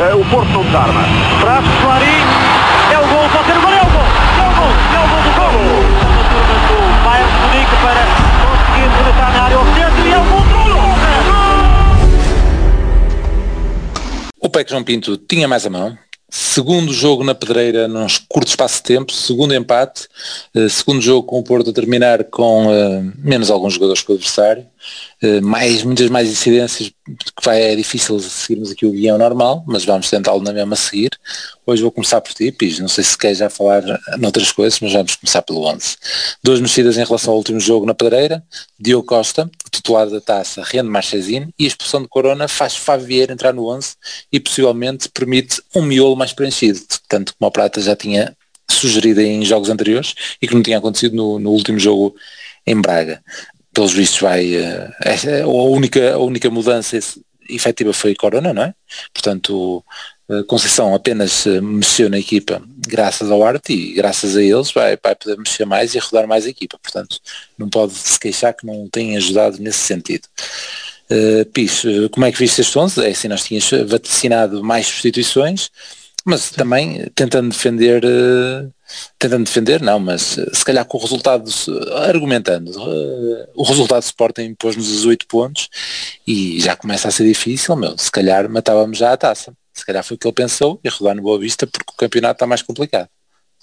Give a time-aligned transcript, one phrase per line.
[0.00, 1.02] uh, o Porto não desarma.
[1.40, 2.24] Traz Clarim,
[2.92, 5.08] é o gol, pode ser o gol, é o gol, é o gol, é o
[5.08, 5.52] gol do gol.
[6.10, 8.02] A turma do Bayern Munique para
[8.40, 10.40] conseguir rematar na área ao centro e é o gol
[14.42, 15.96] O PEC João Pinto tinha mais a mão,
[16.28, 20.08] segundo jogo na pedreira num curto espaço de tempo, segundo empate,
[20.56, 24.14] uh, segundo jogo com o Porto a terminar com uh, menos alguns jogadores que o
[24.14, 24.66] adversário,
[25.42, 30.08] mais, muitas mais incidências, que vai, é difícil seguirmos aqui o guião normal, mas vamos
[30.08, 31.10] tentá-lo na mesma seguir.
[31.66, 33.82] Hoje vou começar por ti, Pis, não sei se quer já falar
[34.18, 35.96] noutras coisas, mas vamos começar pelo 11.
[36.42, 38.42] Duas mexidas em relação ao último jogo na pedreira,
[38.78, 43.52] Diogo Costa, titular da taça, rende Marchesino, e a expulsão de Corona faz Favier entrar
[43.52, 43.96] no 11
[44.32, 48.34] e possivelmente permite um miolo mais preenchido, tanto como a Prata já tinha
[48.70, 52.14] sugerido em jogos anteriores e que não tinha acontecido no, no último jogo
[52.66, 53.22] em Braga.
[53.72, 54.92] Pelos vistos vai, uh,
[55.44, 56.98] a, única, a única mudança
[57.48, 58.74] efetiva foi Corona, não é?
[59.12, 59.84] Portanto,
[60.46, 65.36] Conceição apenas mexeu na equipa graças ao arte e graças a eles vai, vai poder
[65.36, 66.78] mexer mais e rodar mais a equipa.
[66.80, 67.18] Portanto,
[67.58, 70.28] não pode se queixar que não tenha ajudado nesse sentido.
[71.10, 71.82] Uh, Pis,
[72.12, 73.04] como é que viste este 11?
[73.04, 75.68] É assim, nós tínhamos vaticinado mais substituições,
[76.24, 78.72] mas também tentando defender, uh,
[79.18, 81.50] tentando defender não, mas uh, se calhar com o resultado,
[82.06, 82.72] argumentando,
[83.54, 85.68] o resultado de Sporting pôs-nos os 8 pontos
[86.26, 89.52] e já começa a ser difícil, meu, se calhar matávamos já a taça.
[89.72, 92.34] Se calhar foi o que ele pensou e rodar no Boa Vista porque o campeonato
[92.34, 93.08] está mais complicado.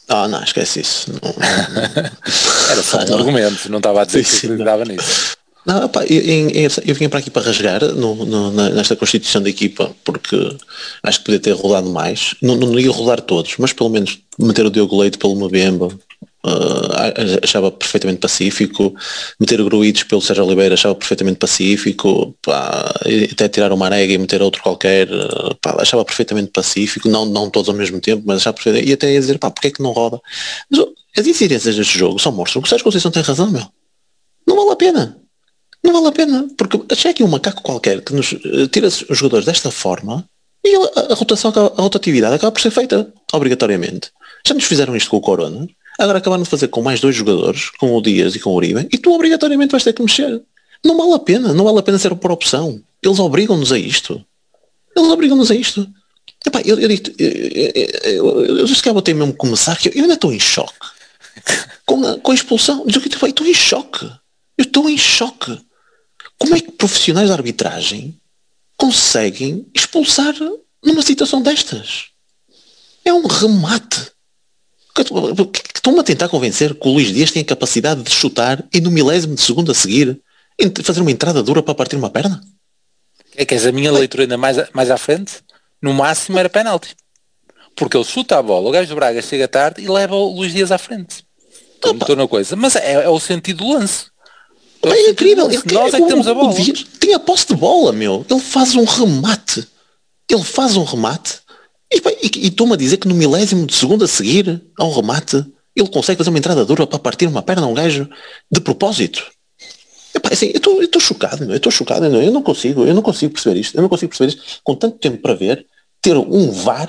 [0.08, 1.12] Ah, não, esquece isso.
[1.12, 1.20] Não,
[2.72, 5.38] Era só um argumento, não estava a dizer sim, que acreditava nisso.
[5.68, 9.50] Não, opa, eu, eu, eu vim para aqui para rasgar no, no, nesta constituição da
[9.50, 10.56] equipa porque
[11.04, 12.36] acho que podia ter rodado mais.
[12.42, 17.44] Não, não ia rodar todos, mas pelo menos meter o Diogo Leite pelo Mabemba, uh,
[17.44, 18.96] achava perfeitamente pacífico,
[19.38, 22.94] meter o Gruites pelo Sérgio Oliveira achava perfeitamente pacífico, pá,
[23.30, 25.10] até tirar o Marega e meter outro qualquer,
[25.62, 29.12] pá, achava perfeitamente pacífico, não, não todos ao mesmo tempo, mas achava perfeitamente, e até
[29.12, 30.22] ia dizer, pá, porque é que não roda?
[30.72, 30.80] Mas
[31.18, 33.68] as incidências deste jogo só mostram que o Sérgio Conceição tem razão, meu.
[34.48, 35.27] Não vale a pena.
[35.88, 39.06] Não vale a pena, porque achei aqui um macaco qualquer que nos uh, tira os
[39.10, 40.28] jogadores desta forma
[40.64, 44.12] e a, a rotação, a rotatividade acaba por ser feita, obrigatoriamente.
[44.46, 45.66] Já nos fizeram isto com o Corona,
[45.98, 48.88] Agora acabaram de fazer com mais dois jogadores, com o Dias e com o Uribe,
[48.92, 50.42] e tu obrigatoriamente vais ter que mexer.
[50.86, 52.80] Não vale a pena, não vale a pena ser por opção.
[53.02, 54.24] Eles obrigam-nos a isto.
[54.96, 55.88] Eles obrigam-nos a isto.
[56.46, 56.98] Epá, eu, eu, eu,
[58.06, 60.74] eu, eu, que eu ter mesmo que começar, que eu ainda estou em choque.
[61.84, 62.86] Com a, com a expulsão.
[62.86, 64.06] Eu estou em choque.
[64.58, 65.58] Eu estou em choque.
[66.38, 68.20] Como é que profissionais de arbitragem
[68.76, 70.34] conseguem expulsar
[70.84, 72.08] numa situação destas?
[73.04, 74.12] É um remate.
[75.76, 78.92] Estão-me a tentar convencer que o Luís Dias tem a capacidade de chutar e no
[78.92, 80.20] milésimo de segundo a seguir
[80.84, 82.42] fazer uma entrada dura para partir uma perna?
[83.36, 85.44] É que a minha leitura ainda mais, mais à frente,
[85.82, 86.96] no máximo era penalti.
[87.76, 90.52] Porque ele chuta a bola, o gajo do Braga chega tarde e leva o Luís
[90.52, 91.24] Dias à frente.
[91.76, 92.56] Estou na coisa.
[92.56, 94.08] Mas é, é, o sentido do lance.
[94.84, 95.50] É, é incrível.
[95.50, 96.56] Ele, Nós é que temos a bola.
[97.00, 98.26] Tem a posse de bola, meu.
[98.30, 99.68] Ele faz um remate.
[100.30, 101.40] Ele faz um remate
[101.92, 105.46] e, e, e a dizer que no milésimo de segundo a seguir ao remate
[105.76, 108.10] ele consegue fazer uma entrada dura para partir uma perna a um gajo
[108.52, 109.24] de propósito.
[110.14, 113.04] Epá, assim, eu estou chocado, eu estou chocado, eu não, eu não consigo, eu não
[113.04, 115.66] consigo perceber isto, eu não consigo perceber isto com tanto tempo para ver,
[116.02, 116.88] ter um VAR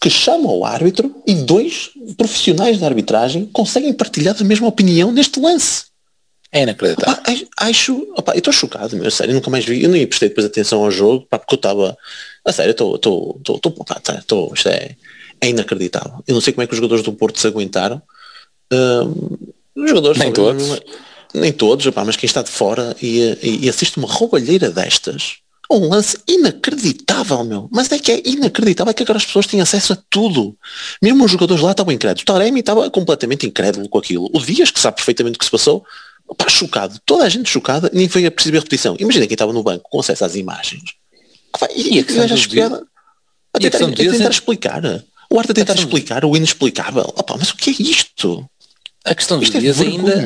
[0.00, 5.40] que chama o árbitro e dois profissionais da arbitragem conseguem partilhar a mesma opinião neste
[5.40, 5.87] lance.
[6.50, 7.14] É inacreditável.
[7.14, 10.46] Opa, acho, opa, eu estou chocado, meu, sério, nunca mais vi, eu nem prestei depois
[10.46, 11.96] atenção ao jogo, pá, porque eu estava,
[12.44, 14.96] a sério, eu estou, estou, isto é,
[15.40, 16.22] é inacreditável.
[16.26, 18.00] Eu não sei como é que os jogadores do Porto se aguentaram.
[19.76, 20.80] os jogadores nem todos.
[21.34, 25.40] nem todos, opa, mas quem está de fora e, e, e assiste uma roubalheira destas,
[25.70, 27.68] um lance inacreditável, meu.
[27.70, 30.56] Mas é que é inacreditável é que agora as pessoas têm acesso a tudo.
[31.02, 32.22] Mesmo os jogadores lá estavam incrédulos.
[32.22, 34.30] O Taremi estava completamente incrédulo com aquilo.
[34.32, 35.84] O Dias, que sabe perfeitamente o que se passou,
[36.28, 38.96] Opa, chocado, toda a gente chocada, nem foi a perceber a repetição.
[38.98, 40.82] Imagina quem estava no banco com acesso às imagens.
[41.74, 42.26] E, e a questão a,
[43.54, 44.30] a tentar, a tentar é...
[44.30, 44.82] explicar.
[45.30, 47.12] O arte a tentar explicar o inexplicável.
[47.16, 48.48] Opa, mas o que é isto?
[49.04, 50.22] A questão dos é dias ainda.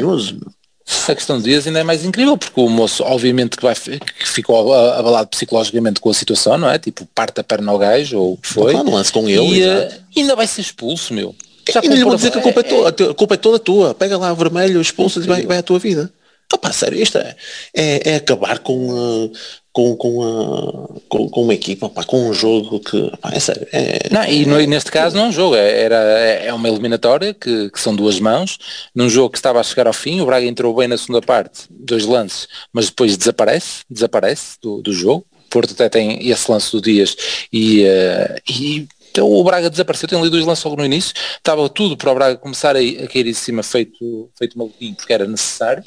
[1.09, 4.29] A questão dos dias ainda é mais incrível, porque o moço, obviamente, que, vai, que
[4.29, 6.79] ficou abalado psicologicamente com a situação, não é?
[6.79, 8.75] Tipo, parte a perna ao gajo, ou o que foi.
[8.75, 9.61] Lance com ele.
[9.61, 11.35] E, uh, ainda vai ser expulso, meu.
[11.71, 13.95] Já e lhe vou dizer que a culpa é, toda, a culpa é toda tua.
[13.95, 16.13] Pega lá vermelho, expulsa e vai, vai à tua vida.
[16.53, 17.35] Opa, sério, isto é,
[17.75, 19.33] é, é acabar com, uh,
[19.73, 23.67] com, com, uh, com, com, uma equipa, opa, com um jogo que, opa, é sério.
[23.73, 26.69] É, não, e no, neste caso não é um jogo, é, era, é, é uma
[26.69, 28.59] eliminatória que, que, são duas mãos,
[28.95, 31.63] num jogo que estava a chegar ao fim, o Braga entrou bem na segunda parte,
[31.71, 36.81] dois lances, mas depois desaparece, desaparece do, do jogo, Porto até tem esse lance do
[36.81, 37.15] Dias
[37.53, 41.69] e, uh, e então o Braga desapareceu, tem ali dois lances logo no início, estava
[41.69, 45.27] tudo para o Braga começar a, a cair em cima feito, feito maluquinho, porque era
[45.27, 45.85] necessário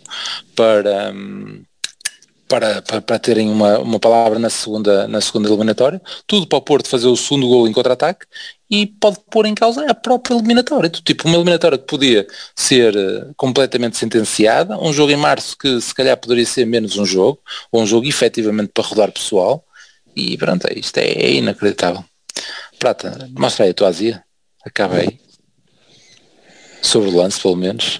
[0.56, 1.64] para, um,
[2.48, 6.62] para, para, para, terem uma, uma palavra na segunda, na segunda eliminatória, tudo para o
[6.62, 8.28] Porto fazer o segundo gol em contra-ataque
[8.70, 10.90] e pode pôr em causa a própria eliminatória.
[10.90, 15.94] Tipo, uma eliminatória que podia ser uh, completamente sentenciada, um jogo em março que se
[15.96, 17.40] calhar poderia ser menos um jogo,
[17.72, 19.66] ou um jogo efetivamente para rodar pessoal,
[20.16, 22.04] e pronto, é isto é, é inacreditável.
[22.80, 24.24] Prata, mostra aí a tua azia.
[24.64, 25.20] Acaba aí.
[26.82, 28.00] Sobre o lance, pelo menos.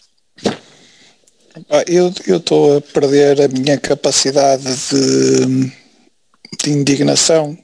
[1.70, 5.72] Ah, eu estou a perder a minha capacidade de,
[6.62, 7.58] de indignação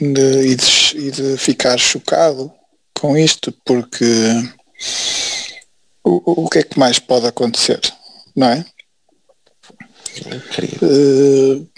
[0.00, 2.52] de, e, de, e, de, ficar chocado
[2.98, 4.04] com isto, porque
[6.04, 7.80] o, o que é que mais pode acontecer,
[8.34, 8.64] não é?
[10.82, 11.68] Uh,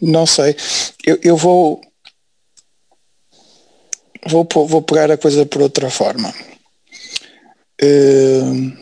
[0.00, 0.56] não sei.
[1.04, 1.80] Eu, eu vou
[4.26, 6.32] vou, vou pegar a coisa por outra forma.
[7.82, 8.72] Uh,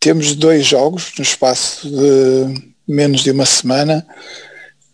[0.00, 4.06] temos dois jogos no espaço de menos de uma semana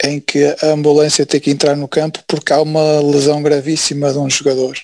[0.02, 4.18] em que a ambulância tem que entrar no campo porque há uma lesão gravíssima de
[4.18, 4.78] um jogador.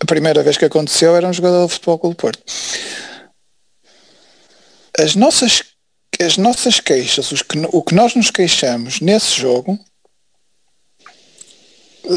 [0.00, 2.42] A primeira vez que aconteceu era um jogador de futebol Clube Porto.
[4.98, 5.71] As nossas
[6.22, 9.78] as nossas queixas, os que, o que nós nos queixamos nesse jogo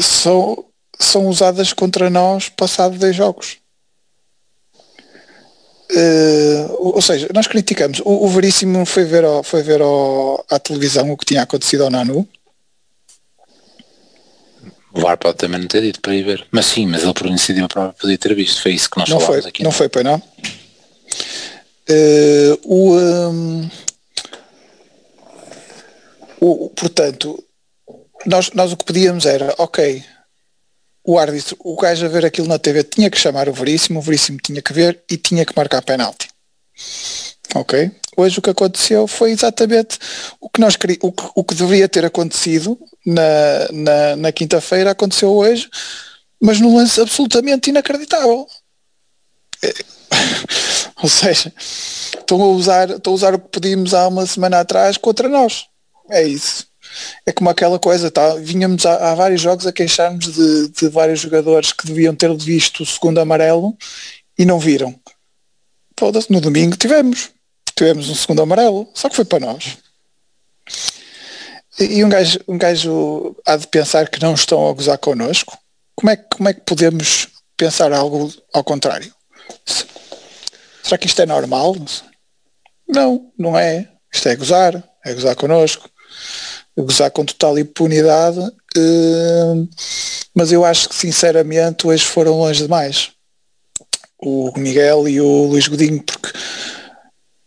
[0.00, 0.64] são,
[0.98, 3.58] são usadas contra nós passado dois jogos.
[5.90, 8.00] Uh, ou seja, nós criticamos.
[8.00, 11.84] O, o Veríssimo foi ver, ao, foi ver ao, à televisão o que tinha acontecido
[11.84, 12.26] ao Nanu.
[14.92, 16.46] O VAR pode também não ter dito para ir ver.
[16.50, 18.62] Mas sim, mas ele por iniciativa própria podia ter visto.
[18.62, 19.62] Foi isso que nós não falámos foi, aqui.
[19.62, 20.22] Não, não foi, pois não?
[21.88, 23.70] Uh, o, um,
[26.40, 27.42] o, portanto,
[28.24, 30.04] nós, nós o que pedíamos era, ok,
[31.04, 34.02] o árbitro, o gajo a ver aquilo na TV tinha que chamar o Veríssimo, o
[34.02, 36.28] Veríssimo tinha que ver e tinha que marcar penalti.
[37.54, 37.90] Ok?
[38.16, 39.98] Hoje o que aconteceu foi exatamente
[40.40, 45.32] o que, nós, o que, o que deveria ter acontecido na, na, na quinta-feira aconteceu
[45.32, 45.68] hoje,
[46.40, 48.46] mas num lance absolutamente inacreditável.
[49.62, 49.72] É,
[51.02, 54.96] ou seja, estão a usar, estão a usar o que pedimos há uma semana atrás
[54.96, 55.66] contra nós.
[56.10, 56.66] É isso.
[57.24, 58.34] É como aquela coisa, tá?
[58.36, 62.82] Vinhamos há, há vários jogos a queixarmos de, de, vários jogadores que deviam ter visto
[62.82, 63.76] o segundo amarelo
[64.38, 64.98] e não viram.
[65.98, 67.30] Foda-se, no domingo tivemos.
[67.74, 69.76] Tivemos um segundo amarelo, só que foi para nós.
[71.78, 75.58] E um gajo, um gajo há de pensar que não estão a gozar connosco.
[75.94, 79.12] Como é, como é que podemos pensar algo ao contrário?
[80.82, 81.76] Será que isto é normal?
[82.88, 83.90] Não, não é.
[84.12, 85.90] Isto é gozar, é gozar connosco
[86.76, 89.68] gozar com total impunidade, uh,
[90.34, 93.10] mas eu acho que sinceramente hoje foram longe demais.
[94.18, 96.32] O Miguel e o Luís Godinho, porque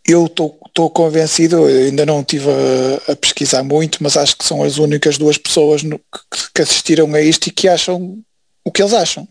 [0.06, 4.78] eu estou convencido, ainda não estive a, a, pesquisar muito, mas acho que são as
[4.78, 8.18] únicas duas pessoas no, que, que, assistiram a isto e que acham
[8.64, 9.26] o que eles acham.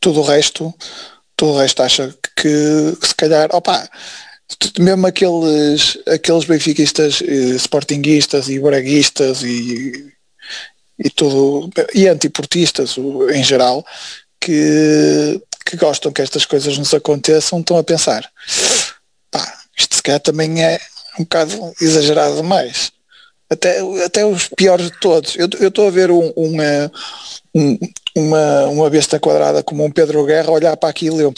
[0.00, 0.72] Todo o resto,
[1.36, 3.88] todo o resto acha que, que se calhar, opa,
[4.78, 10.12] mesmo aqueles, aqueles benfiquistas, eh, sportinguistas e braguistas e,
[10.98, 12.96] e tudo, e antiportistas
[13.32, 13.84] em geral,
[14.40, 18.28] que, que gostam que estas coisas nos aconteçam, estão a pensar,
[19.30, 20.80] pá, isto se calhar também é
[21.18, 22.92] um bocado exagerado demais.
[23.50, 25.34] Até, até os piores de todos.
[25.36, 26.92] Eu estou a ver um, uma,
[27.54, 27.78] um,
[28.14, 31.32] uma, uma besta quadrada como um Pedro Guerra olhar para aquilo e eu,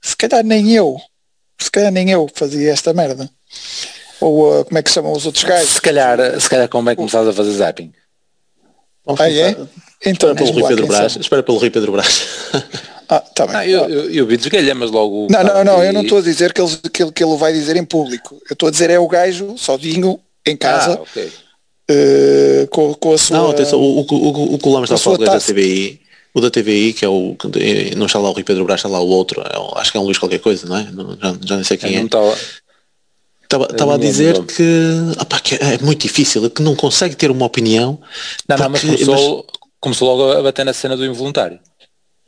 [0.00, 0.98] se calhar nem eu,
[1.58, 3.28] se calhar nem eu fazia esta merda.
[4.20, 5.74] Ou uh, como é que chamam os outros gajos?
[5.74, 7.92] Se calhar, se calhar como é que começaste a fazer zapping?
[9.18, 9.56] ah, é?
[10.04, 11.16] Então, espera pelo Rui Pedro Brás.
[11.16, 12.26] Espera pelo Rui Pedro Brás.
[13.08, 13.56] Ah, tá bem.
[13.56, 15.28] Ah, eu, eu, eu vi desgalhar, mas logo.
[15.30, 17.52] Não, não, não, eu não estou a dizer que ele, que, ele, que ele vai
[17.52, 18.34] dizer em público.
[18.50, 20.94] Eu estou a dizer é o gajo sozinho em casa.
[20.94, 21.26] Ah, okay.
[21.88, 23.36] uh, com, com a sua.
[23.36, 26.00] Não, atenção, o, o, o, o que o Lamas está a falar da TVI
[26.36, 27.34] o da TVI, que é o.
[27.96, 29.40] Não está lá o Rui Pedro Brás, está lá o outro.
[29.40, 30.86] É, acho que é um Luís qualquer coisa, não é?
[31.18, 32.02] Já, já nem sei quem é.
[32.02, 34.62] Estava, estava a dizer que,
[35.18, 37.98] opa, que, é muito difícil, que não consegue ter uma opinião.
[38.46, 41.58] Não, porque, não, mas começou, mas começou logo a bater na cena do involuntário.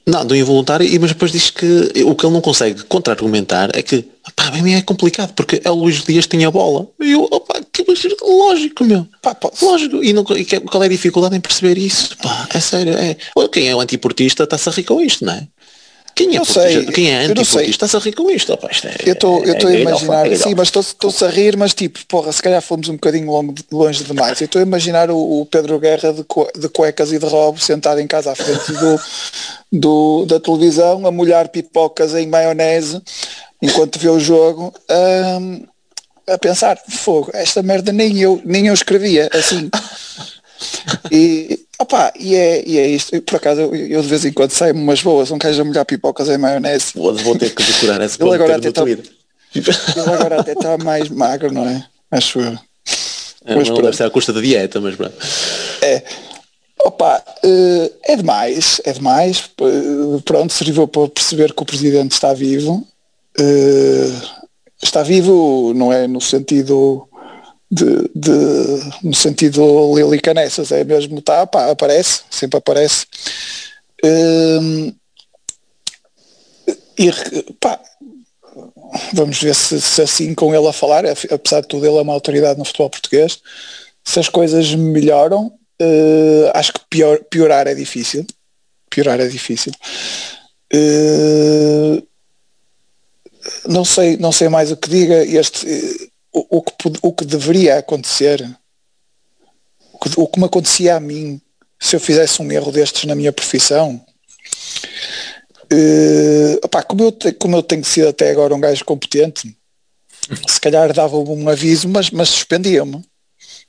[0.09, 4.03] Não, do involuntário, mas depois diz que o que ele não consegue contra-argumentar é que,
[4.35, 6.89] pá, mim é complicado, porque é o Luís Dias tinha a bola.
[6.99, 7.85] E eu, opá, que
[8.23, 9.07] lógico, meu.
[9.21, 10.03] Pá, pá, lógico.
[10.03, 12.17] E, não, e qual é a dificuldade em perceber isso?
[12.23, 13.17] Pá, é sério, é.
[13.53, 15.47] Quem é o antiportista está-se a rir com isto, não é?
[16.19, 17.63] Quem é sei, Quem é antiportista?
[17.87, 20.69] Estás a rir com isto, isto é, Eu estou é- a imaginar, é sim, mas
[20.69, 24.41] estou- estou-se a rir, mas tipo, porra, se calhar fomos um bocadinho longe, longe demais.
[24.41, 27.61] Eu estou a imaginar o, o Pedro Guerra de, cue- de cuecas e de robo
[27.61, 29.01] sentado em casa à frente do,
[29.73, 33.01] do- da televisão a molhar pipocas em maionese
[33.63, 34.73] enquanto vê o jogo
[35.41, 35.65] hum,
[36.29, 39.71] a pensar, fogo, esta merda nem eu, nem eu escrevia assim.
[41.13, 43.21] E, opa, e, é, e é isto.
[43.23, 45.85] Por acaso eu, eu de vez em quando saio umas boas, um gajo a molhar
[45.85, 46.93] pipocas em maionese.
[46.95, 48.83] Vou, vou ter que decorar esse Ele ponto agora até tá-.
[48.89, 49.05] Ele
[49.97, 51.85] agora até está mais magro, não é?
[52.11, 52.59] Acho eu.
[53.45, 53.83] É, Mas não pronto.
[53.83, 55.15] deve ser à custa da dieta, mas pronto.
[55.81, 56.03] É.
[56.81, 59.41] Opa, eh, é demais, é demais.
[59.41, 59.65] P-
[60.25, 62.87] Pronto, serviu para perceber que o presidente está vivo.
[63.39, 64.13] Eh,
[64.81, 67.08] Está vivo, não é no sentido
[67.71, 73.07] de, de- no sentido Lili Canessas, é mesmo, tá, pá, aparece, sempre aparece.
[74.05, 74.93] Eh,
[76.99, 77.11] e
[77.61, 77.81] pá,
[79.13, 82.13] vamos ver se, se assim com ele a falar, apesar de tudo ele é uma
[82.13, 83.39] autoridade no futebol português,
[84.05, 88.27] se as coisas melhoram, eh, acho que pior, piorar é difícil.
[88.91, 89.73] Piorar é difícil.
[90.73, 92.03] Eh,
[93.67, 95.25] não sei, não sei mais o que diga.
[95.25, 95.67] Este,
[96.33, 98.43] o, o que, o que deveria acontecer,
[99.93, 101.41] o que, o que me acontecia a mim
[101.81, 104.05] se eu fizesse um erro destes na minha profissão,
[105.71, 109.57] eh, opá, como, eu, te- como eu tenho sido até agora um gajo competente,
[110.47, 113.03] se calhar dava-me um aviso, mas, mas suspendiam-me.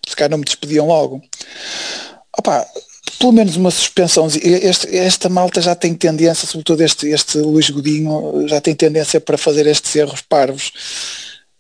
[0.08, 1.22] Se calhar não me despediam logo.
[2.38, 2.66] Opá,
[3.20, 4.28] pelo menos uma suspensão.
[4.28, 9.38] Este, esta malta já tem tendência, sobretudo este, este Luís Godinho, já tem tendência para
[9.38, 10.72] fazer estes erros parvos.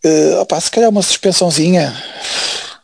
[0.03, 1.93] Eh, opá, se calhar uma suspensãozinha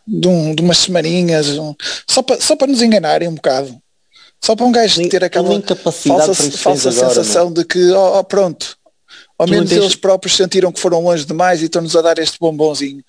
[0.07, 1.73] de, um- de umas semaninhas, um-
[2.07, 3.75] só, para, só para nos enganarem um bocado.
[4.43, 5.49] Só para um gajo ter aquela
[5.91, 8.77] falsa, falsa agora, sensação de que, ó ó, pronto,
[9.39, 12.19] ao Tu menos tens- eles próprios sentiram que foram longe demais e estão-nos a dar
[12.19, 13.01] este bombonzinho.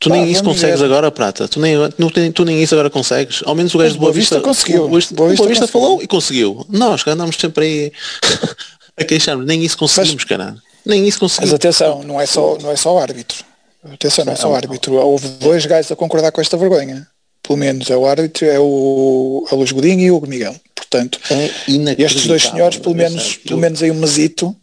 [0.00, 0.86] Tu Pá, nem isso consegues ver.
[0.86, 1.46] agora, Prata.
[1.46, 1.76] Tu nem,
[2.12, 3.42] tem- tu nem isso agora consegues.
[3.44, 4.84] Ao menos o gajo Mas de Boa Boa Vista Vista conseguiu.
[4.84, 6.66] O Boa Vista, Boa Vista Boa Vista falou e conseguiu.
[6.68, 7.92] Nós que andamos sempre aí
[8.98, 9.46] a queixarmos.
[9.46, 10.60] Nem isso conseguimos, caralho.
[10.84, 11.54] Nem isso Mas conseguimos.
[11.54, 13.44] atenção, não é só, não é só o árbitro.
[13.84, 14.94] Atenção, não é só o árbitro.
[14.94, 17.06] Houve dois gajos a concordar com esta vergonha.
[17.42, 20.54] Pelo menos é o árbitro, é o, é o Luís Godinho e o Miguel.
[20.74, 24.54] Portanto, É estes dois senhores, pelo menos, pelo menos aí um mesito,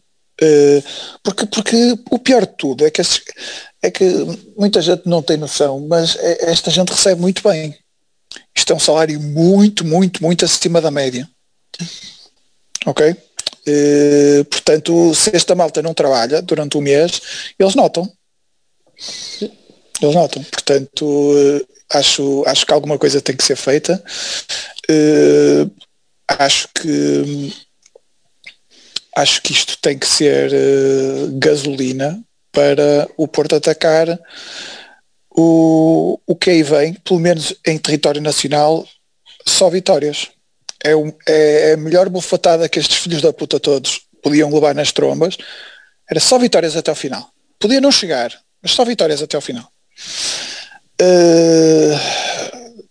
[0.41, 0.81] eh,
[1.23, 3.21] porque, porque o pior de tudo é que, estes-
[3.81, 4.05] é que
[4.57, 7.75] muita gente não tem noção, mas é- esta gente recebe muito bem.
[8.55, 11.27] Isto é um salário muito, muito, muito acima da média.
[12.85, 13.15] Ok?
[13.65, 17.21] Eh, portanto, se esta malta não trabalha durante o mês,
[17.57, 18.11] eles notam.
[20.01, 20.43] Eles notam.
[20.43, 21.65] Portanto, eh,
[21.97, 24.01] acho, acho que alguma coisa tem que ser feita.
[24.89, 25.67] Eh,
[26.27, 27.53] acho que
[29.15, 30.51] acho que isto tem que ser
[31.33, 34.07] gasolina para o Porto atacar
[35.29, 38.87] o, o que aí vem, pelo menos em território nacional,
[39.45, 40.29] só vitórias.
[40.83, 44.91] É, um- é a melhor bufatada que estes filhos da puta todos podiam levar nas
[44.91, 45.38] trombas.
[46.09, 47.29] Era só vitórias até ao final.
[47.59, 49.69] Podia não chegar, mas só vitórias até ao final.
[51.01, 51.95] Eh,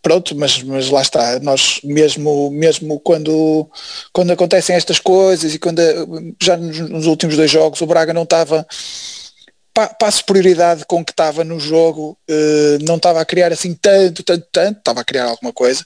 [0.03, 3.69] pronto, mas, mas lá está, nós mesmo, mesmo quando,
[4.13, 5.81] quando acontecem estas coisas e quando
[6.43, 8.67] já nos, nos últimos dois jogos o Braga não estava
[9.75, 14.23] para a superioridade com que estava no jogo, eh, não estava a criar assim tanto,
[14.25, 15.85] tanto, tanto, estava a criar alguma coisa,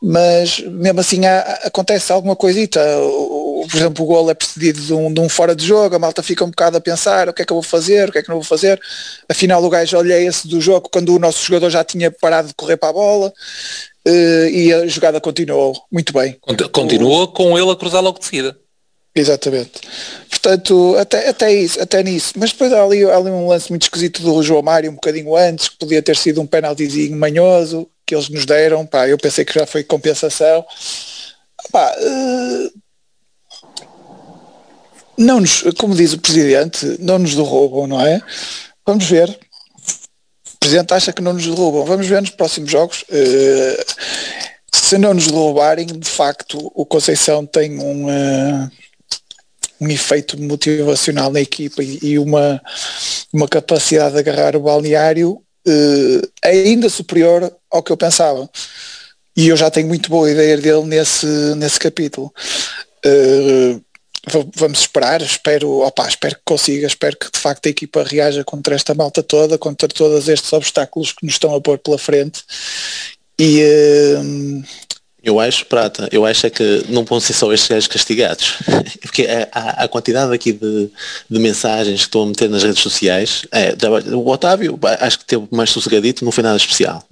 [0.00, 2.80] mas mesmo assim há- acontece alguma coisita.
[3.00, 5.94] O- o- Por exemplo, o gol é precedido de um, de um fora de jogo,
[5.94, 8.12] a malta fica um bocado a pensar o que é que eu vou fazer, o
[8.12, 8.80] que é que não vou fazer.
[9.28, 12.76] Afinal o gajo olhei-se do jogo quando o nosso jogador já tinha parado de correr
[12.76, 13.32] para a bola
[14.06, 16.36] eh, e a jogada continuou muito bem.
[16.40, 18.56] Cont- Continua com ele a cruzar logo de seguida.
[19.14, 19.80] Exatamente.
[20.30, 22.34] Portanto, até, até isso, até nisso.
[22.36, 25.34] Mas depois há ali, há ali um lance muito esquisito do João Mário um bocadinho
[25.36, 28.86] antes, que podia ter sido um penaltizinho manhoso que eles nos deram.
[28.86, 30.64] Pá, eu pensei que já foi compensação.
[31.70, 32.70] Pá, eh,
[35.18, 38.22] não nos, como diz o Presidente, não nos derrubam, não é?
[38.86, 39.28] Vamos ver.
[39.28, 41.84] O Presidente acha que não nos derrubam.
[41.84, 43.04] Vamos ver nos próximos jogos.
[43.10, 43.84] Eh,
[44.72, 48.70] se não nos derrubarem, de facto, o Conceição tem um, eh,
[49.78, 52.62] um efeito motivacional na equipa e, uma,
[53.30, 58.48] uma capacidade de agarrar o balneário eh, ainda superior ao que eu pensava.
[59.36, 62.32] E eu já tenho muito boa ideia dele nesse, nesse capítulo.
[64.30, 68.44] Va- vamos esperar, espero, opa, espero que consiga, espero que de facto a equipa reaja
[68.44, 72.42] contra esta malta toda, contra todos estes obstáculos que nos estão a pôr pela frente
[73.38, 74.18] e, eh,
[75.22, 78.54] Eu acho, Prata, eu acho é que não vão ser só estes gajos castigados.
[79.02, 80.90] Porque a, a, quantidade aqui de,
[81.28, 83.74] de, mensagens que estão a meter nas redes sociais, é,
[84.14, 87.02] o Otávio acho que teve mais sossegadito, não foi nada especial.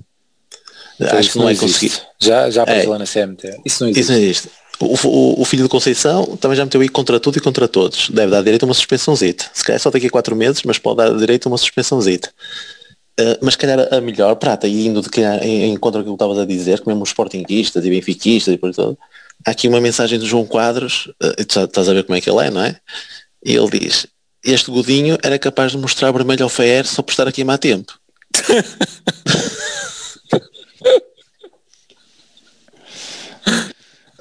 [1.01, 1.97] Acho que não, não é conseguido.
[2.19, 3.61] Já, já apareceu é, lá na CMT.
[3.65, 4.01] Isso não existe.
[4.01, 4.49] Isso não existe.
[4.79, 8.11] O, o, o, filho de Conceição também já meteu aí contra tudo e contra todos.
[8.11, 9.47] Deve dar direito a uma suspensãozita.
[9.53, 12.31] Se calhar só daqui a quatro meses, mas pode dar direito a uma suspensãozita.
[13.19, 16.11] Uh, mas calhar a melhor prata, e indo de que em, em contra o que
[16.11, 18.99] estavas a dizer, que mesmo os sportinguistas e benfiquistas e por tudo,
[19.45, 22.29] há aqui uma mensagem do João Quadros, uh, tu estás a ver como é que
[22.29, 22.79] ele é, não é?
[23.45, 24.07] E ele diz,
[24.45, 27.99] este godinho era capaz de mostrar vermelho ao Fer só por estar aqui há tempo.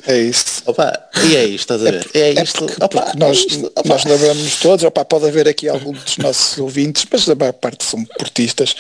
[0.07, 0.61] É isso.
[0.65, 2.09] Opa, e é isto, estás a ver?
[2.13, 2.63] É, é isto.
[2.63, 6.57] É porque, opa, nós, isto, nós lembramos todos, opa, pode haver aqui alguns dos nossos
[6.57, 8.75] ouvintes, mas a maior parte são portistas,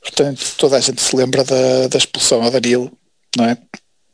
[0.00, 2.90] portanto toda a gente se lembra da, da expulsão a Danilo,
[3.36, 3.58] não é?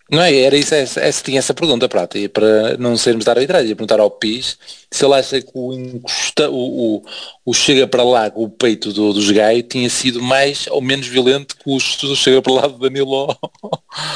[0.09, 0.35] Não é?
[0.37, 3.77] Era isso, essa, essa, tinha essa pergunta, Prata, e para não sermos da arbitragem, ia
[3.77, 4.57] perguntar ao PIS
[4.89, 7.03] se ele acha que o, encosta, o, o,
[7.45, 11.09] o chega para lá com o peito do, dos Gai tinha sido mais ou menos
[11.09, 13.37] violento que o, chega para lá do Danilo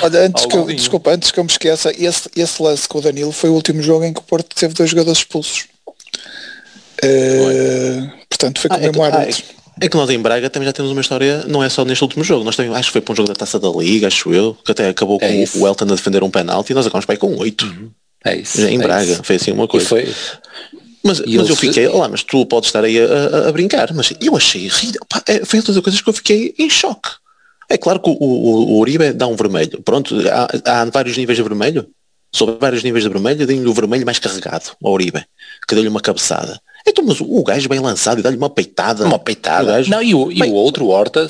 [0.01, 3.03] Olha, antes que eu, desculpa, antes que eu me esqueça, esse, esse lance com o
[3.03, 5.67] Danilo foi o último jogo em que o Porto teve dois jogadores expulsos.
[7.03, 9.45] Uh, portanto, foi ah, o mesmo é árbitro.
[9.49, 11.85] Ah, é é que nós em Braga também já temos uma história, não é só
[11.85, 14.07] neste último jogo, nós também, acho que foi para um jogo da Taça da Liga,
[14.07, 15.63] acho eu, que até acabou é com isso.
[15.63, 17.67] o Elton a defender um penalti e nós acabamos para com oito.
[17.67, 17.91] Uhum.
[18.25, 18.61] É isso.
[18.63, 19.23] Em é Braga, isso.
[19.23, 19.87] foi assim uma coisa.
[19.87, 20.13] Foi...
[21.03, 24.13] Mas, mas eu fiquei, lá, mas tu podes estar aí a, a, a brincar, mas
[24.21, 24.71] eu achei,
[25.09, 27.09] pá, é, foi outra das coisas que eu fiquei em choque.
[27.71, 31.39] É claro que o, o, o Uribe dá um vermelho, pronto, há, há vários níveis
[31.39, 31.89] de vermelho,
[32.33, 35.25] sobre vários níveis de vermelho, dei-lhe o vermelho mais carregado ao Uribe,
[35.67, 36.61] que deu-lhe uma cabeçada.
[36.87, 39.05] Então, mas o gajo bem lançado e dá-lhe uma peitada.
[39.05, 39.83] Uma peitada.
[39.89, 41.29] Não, e o, e o outro, o Horta,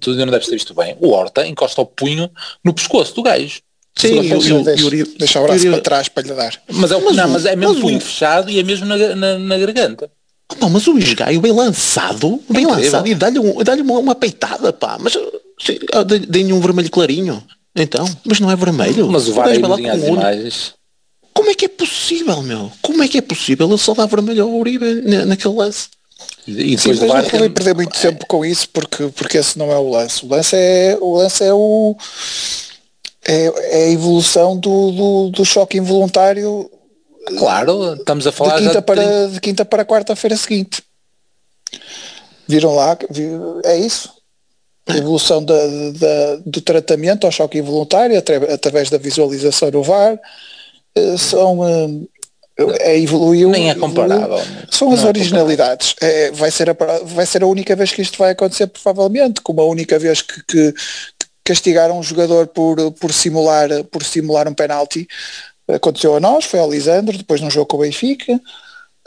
[0.00, 2.30] tu ainda não deves ter visto bem, o Horta encosta o punho
[2.64, 3.60] no pescoço do gajo.
[3.98, 6.60] Sim, deixa, deixa o braço para trás para lhe dar.
[6.68, 8.00] Mas é, mas, não, mas é mesmo mas punho o...
[8.00, 10.10] fechado e é mesmo na, na, na garganta.
[10.60, 12.70] Não, mas o esgaio bem lançado, bem Incrível.
[12.70, 14.98] lançado, e dá-lhe um, dá uma, uma peitada, pá.
[15.00, 15.14] Mas
[16.28, 17.42] dê-lhe um vermelho clarinho.
[17.74, 19.10] Então, mas não é vermelho.
[19.10, 20.74] Mas o VAR aí as imagens.
[21.36, 22.72] Como é que é possível, meu?
[22.80, 25.88] Como é que é possível ele só dar vermelho ao Uribe naquele lance?
[26.46, 29.70] E, e depois Sim, não podem perder muito tempo com isso porque, porque esse não
[29.70, 30.24] é o lance.
[30.24, 31.94] O lance é o, lance é, o
[33.26, 36.70] é, é a evolução do, do, do, choque involuntário.
[37.38, 40.82] Claro, estamos a falar de quinta, para, de quinta para quarta-feira seguinte.
[42.48, 42.96] Viram lá?
[43.64, 44.14] É isso.
[44.88, 48.16] A evolução da, da, do tratamento ao choque involuntário
[48.52, 50.20] através da visualização no VAR, eh,
[51.18, 52.08] são
[52.80, 53.50] é, evoluiu.
[53.50, 54.38] Nem é comparável.
[54.38, 54.66] Evoluiu.
[54.70, 55.94] São as é originalidades.
[56.00, 59.60] É, vai, ser a, vai ser a única vez que isto vai acontecer, provavelmente, como
[59.60, 60.74] a única vez que, que
[61.44, 65.06] castigaram um jogador por, por, simular, por simular um penalti.
[65.68, 68.40] Aconteceu a nós, foi ao Lisandro, depois num jogo com o Benfica.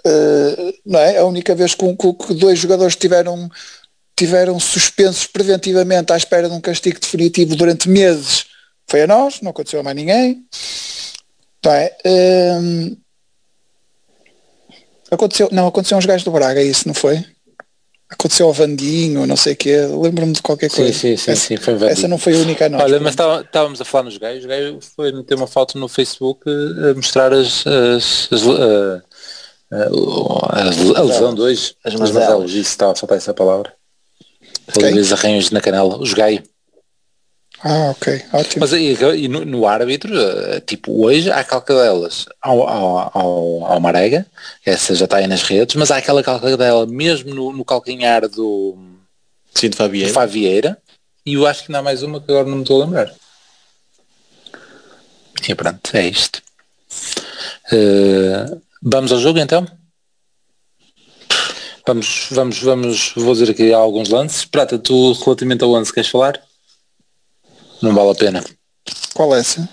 [0.06, 1.18] Uh, não é?
[1.18, 3.50] A única vez que, que dois jogadores tiveram,
[4.16, 8.46] tiveram suspensos preventivamente à espera de um castigo definitivo durante meses
[8.90, 10.44] foi a nós, não aconteceu a mais ninguém.
[11.66, 12.58] É?
[12.60, 12.98] Hum,
[15.12, 17.24] aconteceu, não, aconteceu uns gajos do Braga, isso não foi?
[18.10, 20.92] Aconteceu ao Vandinho, não sei o quê, lembro-me de qualquer coisa.
[20.92, 21.92] Sim, sim, sim, essa, sim foi Vandinho.
[21.92, 22.86] Essa não foi a única nossa.
[22.86, 26.42] Olha, mas estávamos a falar nos gajos, o gajo foi meter uma foto no Facebook
[26.50, 29.02] a mostrar as, as, as uh,
[29.72, 30.40] uh,
[30.96, 33.74] a, lesão de hoje, as mazelas, isso estava a faltar essa palavra.
[34.76, 35.00] Okay.
[35.00, 36.44] Os arranhos na canela, os gajos.
[37.62, 38.62] Ah, ok, ótimo.
[38.62, 43.80] Mas e, e no, no, árbitro, eh, tipo, hoje há calcadelas ao, ao, ao, ao
[43.82, 44.26] Marega,
[44.66, 48.78] essa já está aí nas redes, mas há aquela calcadela mesmo no, no calcanhar do,
[49.54, 50.14] Sim, de Favieira.
[50.14, 50.78] Favieira,
[51.26, 53.14] e eu acho que não há mais uma que agora não me estou a lembrar.
[55.48, 56.42] E pronto, é isto.
[57.72, 59.68] Uh, vamos ao jogo então?
[61.86, 64.46] Vamos, vamos, vamos, vou dizer aqui alguns lances.
[64.46, 66.40] Prata, tu relativamente ao lance queres falar?
[67.82, 68.44] Não vale a pena.
[69.14, 69.68] Qual é essa?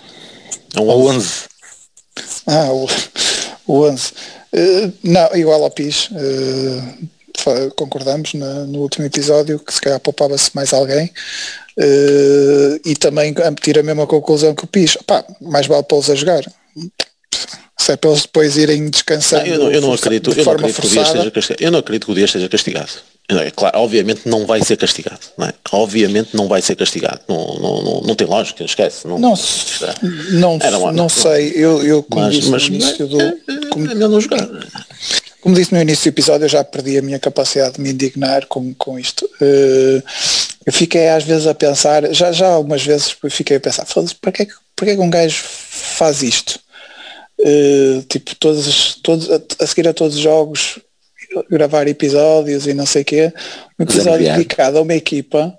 [0.75, 1.43] É o 11.
[2.45, 2.87] Ah, o,
[3.67, 4.11] o 11.
[4.11, 4.13] Uh,
[4.53, 6.09] eh, não, igual ao PIS.
[6.11, 11.11] Uh, concordamos na, no último episódio que se calhar poupava-se mais alguém.
[11.77, 14.97] Uh, e também a meter a mesma conclusão que o PIS.
[15.05, 16.43] Pá, mais vale para los a jogar.
[17.79, 19.45] Se é para eles depois irem descansando.
[19.45, 20.35] Não, eu, não, eu não acredito, não.
[21.59, 22.91] Eu não acredito que o dia esteja castigado.
[23.29, 25.53] É claro, obviamente não vai ser castigado, não é?
[25.73, 27.19] Obviamente não vai ser castigado.
[27.27, 29.05] Não, não, não, não tem lógica, esquece.
[29.05, 29.33] Não, não,
[30.31, 31.51] não, não, não sei.
[31.53, 33.21] Eu, eu como mas, disse mas, no início do.
[33.21, 33.35] É,
[33.69, 34.47] como, é não jogar.
[35.41, 38.45] Como disse no início do episódio, eu já perdi a minha capacidade de me indignar
[38.47, 39.25] com, com isto.
[39.41, 40.01] Uh,
[40.65, 43.85] eu fiquei às vezes a pensar, já, já algumas vezes fiquei a pensar,
[44.21, 46.59] para que, é que, porque é que um gajo faz isto?
[47.39, 50.79] Uh, tipo, todos, todos, a, a, seguir a todos os jogos,
[51.49, 53.33] gravar episódios e não sei o quê,
[53.79, 55.57] um episódio dedicado a uma equipa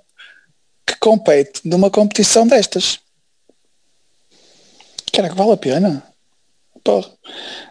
[0.87, 2.99] que compete numa competição destas.
[5.13, 6.03] Cara, que vale a pena.
[6.85, 7.11] Porra.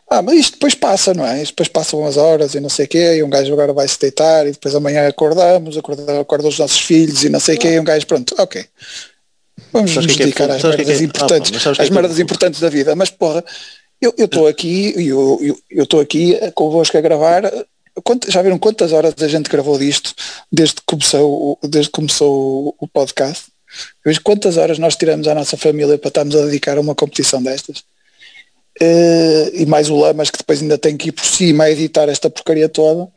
[0.10, 1.42] Ah, mas isto depois passa, não é?
[1.42, 3.88] Isto depois passam umas horas e não sei o quê, e um gajo agora vai
[3.88, 7.60] se deitar e depois amanhã acordamos, acordamos, acordam os nossos filhos e não sei o
[7.60, 8.66] quê, e um gajo, pronto, ok.
[9.74, 12.96] Vamos nos é dedicar às merdas importantes, às merdas importantes da vida.
[12.96, 13.44] Mas porra,
[14.02, 14.94] eu estou aqui,
[15.70, 17.44] eu estou aqui convosco a gravar.
[18.28, 20.14] Já viram quantas horas a gente gravou disto
[20.52, 23.46] desde que começou, desde que começou o podcast?
[24.06, 27.42] Vejo quantas horas nós tiramos à nossa família para estarmos a dedicar a uma competição
[27.42, 27.80] destas.
[28.82, 32.08] Uh, e mais o Lamas que depois ainda tem que ir por cima a editar
[32.10, 33.10] esta porcaria toda.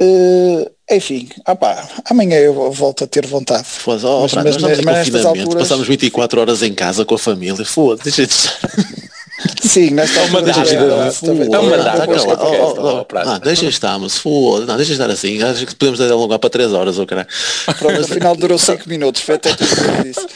[0.00, 3.64] Uh, enfim, ah pá, amanhã eu volto a ter vontade.
[3.64, 5.54] Foda, oh, mas, mas, mas, mas alturas...
[5.54, 8.28] Passamos 24 horas em casa com a família, foda-se.
[9.62, 10.42] Sim, nesta altura.
[10.42, 13.38] Uma é uma data.
[13.44, 15.42] Deixa estar, mas foda não, deixa estar assim.
[15.42, 17.28] Acho que podemos dar alongar para 3 horas, ou caralho.
[17.78, 20.26] Pronto, afinal durou 5 minutos, foi até tudo isso.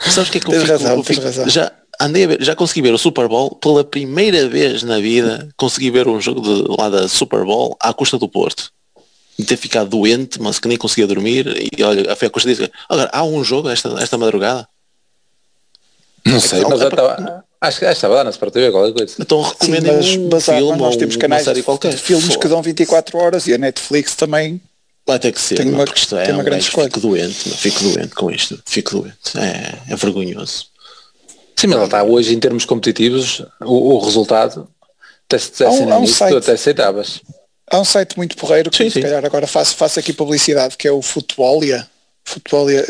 [0.00, 2.82] Sabes o que é que eu fico, razão, eu fico já andei ver, já consegui
[2.82, 6.88] ver o Super Bowl pela primeira vez na vida, consegui ver um jogo de, lá
[6.88, 8.70] da Super Bowl à custa do Porto.
[9.38, 12.48] De ter ficado doente, mas que nem conseguia dormir e olha, a fé a custa
[12.48, 14.66] disse, agora há um jogo esta, esta madrugada?
[16.24, 19.14] Não é sei, mas é estava, acho que estava lá na Sport TV qualquer coisa.
[19.18, 23.54] Então recomendo um mas, filme nós temos canais de filmes que dão 24 horas e
[23.54, 24.60] a Netflix também
[25.06, 25.56] Vai ter que ser.
[25.56, 26.86] Tem uma, tem é uma um grande escolha.
[26.86, 28.62] Fico doente, fico doente com isto.
[28.64, 29.36] Fico doente.
[29.36, 30.66] É, é vergonhoso.
[31.56, 34.68] Sim, mas está hoje em termos competitivos, o, o resultado
[35.26, 37.20] até se dissessem um, um site, até aceitavas.
[37.70, 39.02] Há um site muito porreiro que sim, se sim.
[39.02, 41.86] calhar agora faço, faço aqui publicidade, que é o Futebolia.
[42.24, 42.84] Futebolia,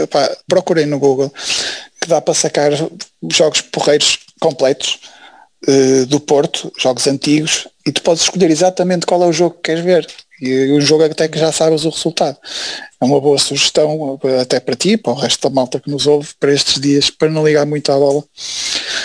[0.47, 1.33] procurem no Google,
[2.01, 2.73] que dá para sacar
[3.31, 5.01] jogos porreiros completos
[5.69, 9.63] uh, do Porto, jogos antigos, e tu podes escolher exatamente qual é o jogo que
[9.63, 10.07] queres ver.
[10.41, 12.39] E o jogo até que já sabes o resultado.
[12.99, 16.31] É uma boa sugestão até para ti, para o resto da malta que nos ouve,
[16.41, 18.25] para estes dias, para não ligar muito à bola.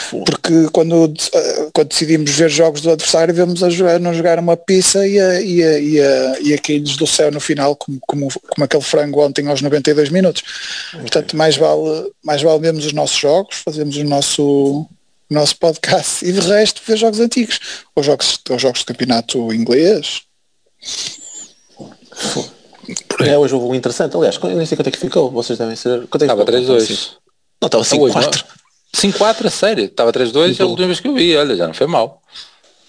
[0.10, 5.08] Porque quando, eh, quando decidimos ver jogos do adversário, vemos a, não jogar uma pizza
[5.08, 8.28] e a, e a, e a, e a cair-lhes do céu no final, como, como,
[8.32, 10.44] como aquele frango ontem aos 92 minutos.
[10.90, 11.02] Okay.
[11.02, 14.86] Portanto, mais vale, mais vale vermos os nossos jogos, fazemos o nosso,
[15.30, 17.60] nosso podcast e de resto ver jogos antigos
[17.96, 20.22] ou jogos, ou jogos de campeonato inglês
[23.24, 25.76] é hoje houve um interessante, aliás, eu nem sei quanto é que ficou, vocês devem
[25.76, 26.08] ser.
[26.08, 27.10] Quanto é que estava 3-2.
[27.62, 28.46] Não, estava 5-4.
[28.96, 31.88] 5-4, a sério, estava 3-2 a última vez que eu vi, olha, já não foi
[31.88, 32.22] mal.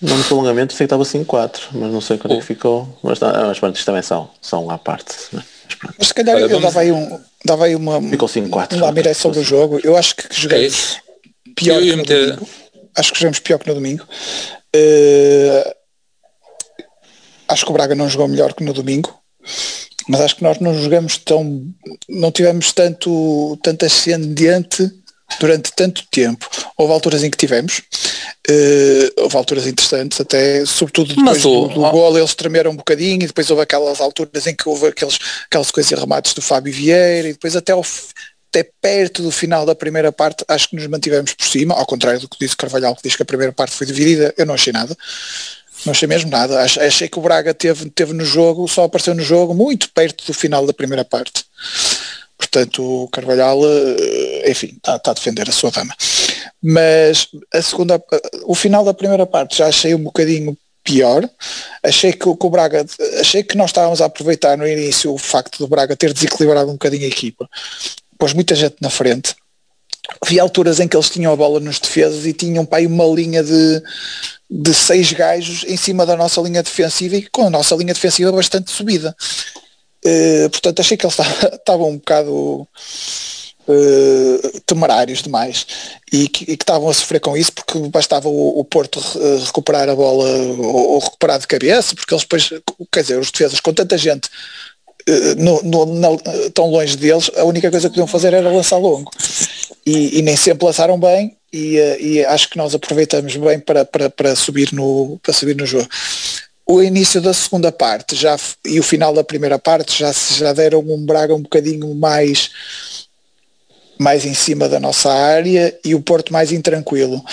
[0.00, 2.98] Não no prolongamento sei que estava 5-4, mas não sei quanto é que ficou.
[3.02, 5.14] Mas, mas pronto, isto também são, são à parte.
[5.32, 5.42] Né?
[5.82, 8.00] Mas, mas se calhar eu dava aí, um, dava aí uma.
[8.02, 8.76] Ficou 5-4.
[8.76, 9.80] Uma mirei sobre o jogo.
[9.82, 12.26] Eu acho que jogamos é pior que no meter...
[12.26, 12.48] domingo.
[12.94, 14.04] Acho que jogamos pior que no domingo.
[14.74, 15.74] Uh,
[17.48, 19.18] acho que o Braga não jogou melhor que no domingo
[20.08, 21.64] mas acho que nós não jogamos tão,
[22.08, 24.90] não tivemos tanto, tanto ascendente
[25.40, 26.48] durante tanto tempo.
[26.76, 27.82] Houve alturas em que tivemos,
[28.48, 33.26] uh, houve alturas interessantes, até sobretudo depois do, do gol eles tremeram um bocadinho e
[33.26, 37.28] depois houve aquelas alturas em que houve aqueles, aquelas coisas e remates do Fábio Vieira
[37.28, 37.84] e depois até, ao,
[38.50, 42.20] até perto do final da primeira parte acho que nos mantivemos por cima, ao contrário
[42.20, 44.72] do que disse Carvalhal que diz que a primeira parte foi dividida, eu não achei
[44.72, 44.96] nada.
[45.84, 46.62] Não achei mesmo nada.
[46.62, 50.32] Achei que o Braga teve, teve no jogo, só apareceu no jogo muito perto do
[50.32, 51.44] final da primeira parte.
[52.50, 55.94] Portanto, o Carvalhal, eh, enfim, está tá a defender a sua dama.
[56.62, 58.02] Mas a segunda,
[58.44, 61.28] o final da primeira parte já achei um bocadinho pior.
[61.82, 62.86] Achei que, que o Braga,
[63.20, 66.74] achei que nós estávamos a aproveitar no início o facto do Braga ter desequilibrado um
[66.74, 67.48] bocadinho a equipa.
[68.18, 69.34] Pôs muita gente na frente.
[70.26, 73.42] Vi alturas em que eles tinham a bola nos defesas e tinham aí uma linha
[73.42, 73.82] de
[74.48, 78.30] de seis gajos em cima da nossa linha defensiva e com a nossa linha defensiva
[78.30, 79.14] bastante subida.
[80.06, 81.16] Uh, portanto, achei que eles
[81.52, 82.68] estavam um bocado
[83.68, 85.66] uh, temerários demais
[86.12, 89.00] e que, e que, estavam a sofrer com isso porque bastava o, o Porto
[89.44, 92.48] recuperar a bola ou, ou, recuperar de cabeça, porque eles depois,
[92.92, 94.30] quer dizer, os defesas com tanta gente
[95.36, 96.08] no, no, na,
[96.52, 99.10] tão longe deles, a única coisa que podiam fazer era lançar longo.
[99.84, 103.84] E, e nem sempre lançaram bem e, eh, e acho que nós aproveitamos bem para,
[103.84, 105.88] para, para, subir no, para subir no jogo.
[106.68, 110.80] O início da segunda parte já, e o final da primeira parte já, já deram
[110.80, 112.50] um Braga um bocadinho mais
[113.98, 117.24] mais em cima da nossa área e o Porto mais intranquilo.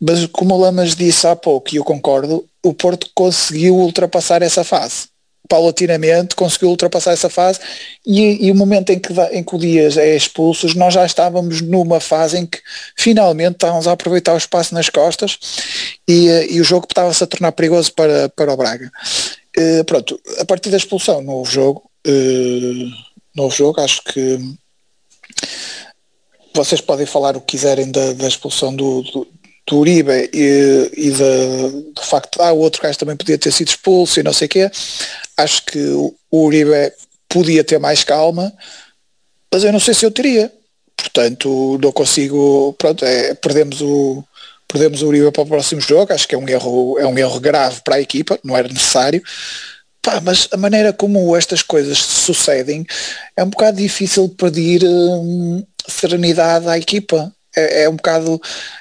[0.00, 4.64] Mas como o Lamas disse há pouco, e eu concordo, o Porto conseguiu ultrapassar essa
[4.64, 5.11] fase.
[5.52, 7.60] Paulatinamente conseguiu ultrapassar essa fase
[8.06, 11.60] e, e o momento em que, em que o Dias é expulso, nós já estávamos
[11.60, 12.58] numa fase em que
[12.96, 15.38] finalmente estávamos a aproveitar o espaço nas costas
[16.08, 18.90] e, e o jogo estava-se a tornar perigoso para, para o Braga.
[19.58, 24.38] Uh, pronto, a partir da expulsão, novo jogo, uh, jogo, acho que
[26.54, 29.28] vocês podem falar o que quiserem da, da expulsão do, do,
[29.66, 33.68] do Uribe e, e do facto de ah, o outro gajo também podia ter sido
[33.68, 34.70] expulso e não sei o quê.
[35.36, 36.92] Acho que o, Uribe
[37.28, 38.52] podia ter mais calma,
[39.50, 40.52] mas eu não sei se eu teria.
[40.96, 42.74] Portanto, não consigo.
[42.78, 44.24] Pronto, é, perdemos o
[44.68, 46.12] perdemos o Uribe para o próximo jogo.
[46.12, 48.38] Acho que é um erro é um erro grave para a equipa.
[48.44, 49.22] Não era necessário.
[50.02, 52.84] Pá, mas a maneira como estas coisas sucedem
[53.36, 57.32] é um bocado difícil pedir hum, serenidade à equipa.
[57.54, 58.40] É, é, um bocado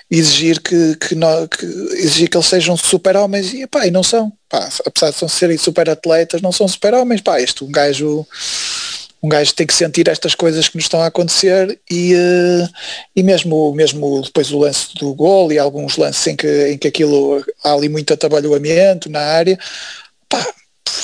[0.09, 4.31] exigir que, que, não, que, exigir que eles sejam super homens e, e não são.
[4.49, 7.21] Pá, apesar de serem super atletas, não são super homens.
[7.21, 8.25] Pá, este um gajo
[9.23, 12.69] um gajo tem que sentir estas coisas que nos estão a acontecer e, uh,
[13.15, 16.87] e mesmo, mesmo depois o lance do gol e alguns lances em que, em que
[16.87, 19.59] aquilo há ali muito atabalhoamento na área,
[20.27, 20.43] pá,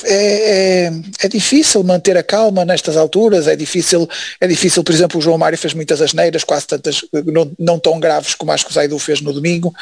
[0.04, 4.08] é, é, é, difícil manter a calma nestas alturas, é difícil,
[4.40, 7.98] é difícil, por exemplo, o João Mário fez muitas asneiras, quase tantas, não, não tão
[7.98, 9.74] graves como as que o Zaidu fez no domingo,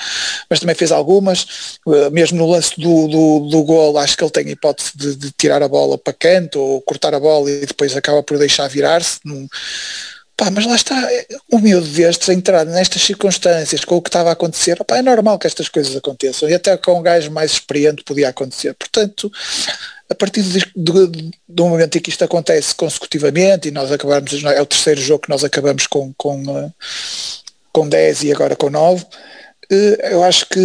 [0.48, 4.31] mas também fez algumas, uh, mesmo no lance do, do, do gol, acho que ele
[4.31, 7.66] tem a hipótese de, de, tirar a bola para canto ou cortar a bola e
[7.66, 9.20] depois acaba por deixar virar-se.
[10.37, 10.94] Pá, mas lá está,
[11.50, 15.46] o miúdo destes entrar nestas circunstâncias com o que estava a acontecer, é normal que
[15.46, 18.74] estas coisas aconteçam e até com um gajo mais experiente podia acontecer.
[18.74, 19.33] Portanto,
[20.09, 24.62] a partir de, de, do momento em que isto acontece consecutivamente e nós acabamos, é
[24.62, 26.71] o terceiro jogo que nós acabamos com, com, eh,
[27.73, 29.05] com 10 e agora com 9,
[29.71, 30.61] eh, eu acho que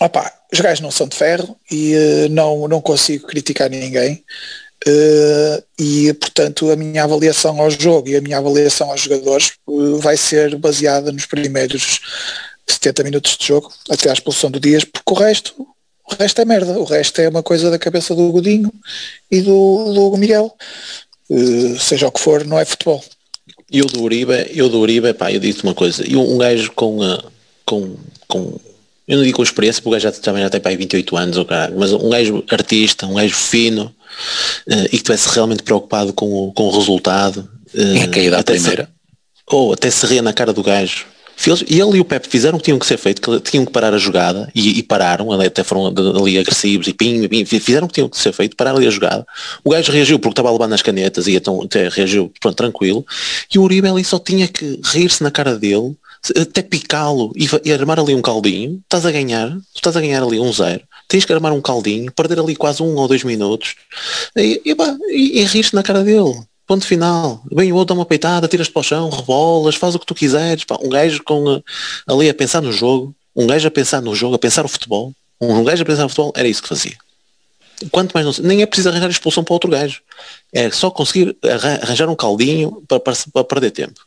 [0.00, 4.24] opa, os gajos não são de ferro e eh, não, não consigo criticar ninguém.
[5.78, 9.52] e portanto a minha avaliação ao jogo e a minha avaliação aos jogadores
[9.98, 12.00] vai ser baseada nos primeiros
[12.68, 15.66] 70 minutos de jogo até à expulsão do Dias, porque o resto
[16.10, 18.72] o resto é merda, o resto é uma coisa da cabeça do Godinho
[19.30, 20.54] e do, do Miguel.
[21.28, 23.02] Uh, seja o que for, não é futebol.
[23.70, 26.70] E o do Uribe, eu do Uribe, pá, eu disse uma coisa, e um, gajo
[26.72, 27.22] com, uh,
[27.64, 27.96] com,
[28.28, 28.60] com
[29.08, 31.46] eu não digo com experiência, porque o gajo já, também já tem pá, 28 anos,
[31.46, 33.86] caralho, mas um gajo artista, um gajo fino,
[34.68, 37.48] uh, e que estivesse realmente preocupado com o, com o resultado.
[37.74, 38.84] Uh, é caída a primeira.
[38.84, 41.06] Se, ou até se ria na cara do gajo.
[41.68, 43.70] E ele e o Pepe fizeram o que tinham que ser feito, que tinham que
[43.70, 47.88] parar a jogada e, e pararam, até foram ali agressivos e pim, pim, fizeram o
[47.88, 49.26] que tinham que ser feito, pararam ali a jogada.
[49.62, 53.04] O gajo reagiu porque estava a levar nas canetas e então até reagiu pronto, tranquilo.
[53.54, 55.94] E o Uribe ali só tinha que rir-se na cara dele,
[56.40, 58.80] até picá-lo e, e, armar ali um caldinho.
[58.82, 60.82] Estás a ganhar, estás a ganhar ali um zero.
[61.06, 63.76] Tens que armar um caldinho, perder ali quase um ou dois minutos
[64.36, 64.76] e, e,
[65.10, 66.34] e, e rir-se na cara dele.
[66.66, 67.42] Ponto final.
[67.52, 70.14] Bem, o outro dá uma peitada, tiras-te para o chão, rebolas, faz o que tu
[70.14, 70.64] quiseres.
[70.64, 71.64] Pá, um gajo com, uh,
[72.08, 75.12] ali a pensar no jogo, um gajo a pensar no jogo, a pensar o futebol,
[75.40, 76.96] um gajo a pensar no futebol, era isso que fazia.
[77.90, 80.00] Quanto mais não nem é preciso arranjar expulsão para outro gajo.
[80.52, 81.36] É só conseguir
[81.82, 84.00] arranjar um caldinho para, para, para perder tempo.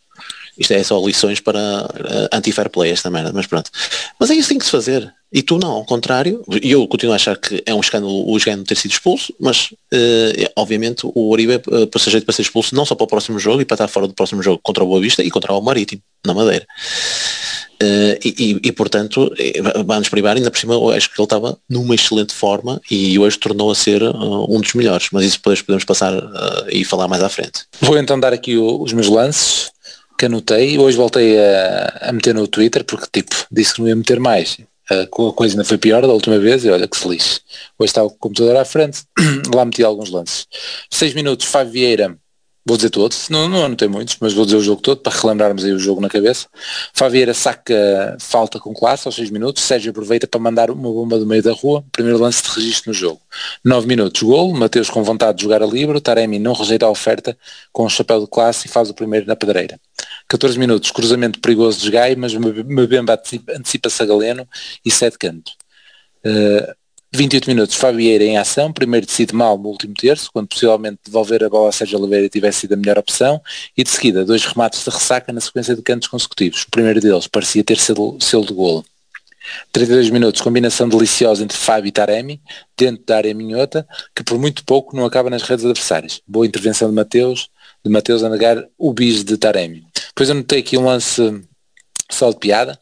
[0.59, 3.71] Isto é só lições para uh, anti-fair play esta merda, mas pronto.
[4.19, 5.11] Mas é isso que tem que se fazer.
[5.31, 8.35] E tu não, ao contrário, e eu continuo a achar que é um escândalo o
[8.35, 12.41] Esgano ter sido expulso, mas uh, obviamente o Oribe uh, para ser jeito para ser
[12.41, 14.83] expulso não só para o próximo jogo e para estar fora do próximo jogo contra
[14.83, 16.65] o Boa Vista e contra o Marítimo, na Madeira.
[17.81, 19.31] Uh, e, e, e, portanto
[19.85, 23.37] vai-nos privar, ainda por cima eu acho que ele estava numa excelente forma e hoje
[23.37, 27.07] tornou a ser uh, um dos melhores, mas isso depois podemos passar uh, e falar
[27.07, 27.61] mais à frente.
[27.79, 29.71] Vou então dar aqui o, os meus lances
[30.19, 33.95] que anotei, hoje voltei a, a, meter no Twitter porque tipo, disse que não ia
[33.95, 34.57] meter mais.
[34.89, 37.39] A coisa ainda foi pior da última vez e olha que se lixe.
[37.77, 39.03] Hoje estava com o computador à frente,
[39.55, 40.45] lá meti alguns lances.
[40.91, 42.17] Seis minutos, Fábio Vieira
[42.65, 45.63] vou dizer todos, não, não anotei muitos, mas vou dizer o jogo todo para relembrarmos
[45.63, 46.47] aí o jogo na cabeça.
[46.93, 51.25] Favieira saca falta com classe aos 6 minutos, Sérgio aproveita para mandar uma bomba do
[51.25, 53.21] meio da rua, primeiro lance de registro no jogo.
[53.63, 57.37] 9 minutos, gol, Mateus com vontade de jogar a livre, Taremi não rejeita a oferta
[57.71, 59.79] com o chapéu de classe e faz o primeiro na pedreira.
[60.27, 63.19] 14 minutos, cruzamento perigoso de Gai, mas Mbemba
[63.55, 64.47] antecipa-se a Galeno
[64.85, 65.51] e 7 canto.
[66.25, 66.78] Uh,
[67.11, 71.49] 28 minutos, Fabieira em ação, primeiro decide mal no último terço, quando possivelmente devolver a
[71.49, 73.41] bola a Sérgio Oliveira tivesse sido a melhor opção,
[73.75, 76.61] e de seguida dois remates de ressaca na sequência de cantos consecutivos.
[76.63, 78.85] O primeiro deles parecia ter selo, selo de golo.
[79.71, 82.39] 32 minutos, combinação deliciosa entre Fábio e Taremi,
[82.77, 86.21] dentro da área minhota, que por muito pouco não acaba nas redes adversárias.
[86.27, 87.49] Boa intervenção de Mateus,
[87.83, 89.83] de Mateus a negar o bis de Taremi.
[90.09, 91.41] Depois eu notei aqui um lance
[92.11, 92.79] só de piada,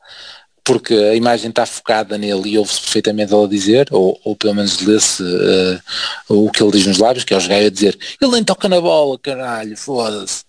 [0.67, 4.81] porque a imagem está focada nele e ouve-se perfeitamente ela dizer, ou, ou pelo menos
[4.81, 5.79] lê-se uh,
[6.27, 8.67] o que ele diz nos lábios, que é o jogador a dizer, ele nem toca
[8.67, 10.43] na bola, caralho, foda-se.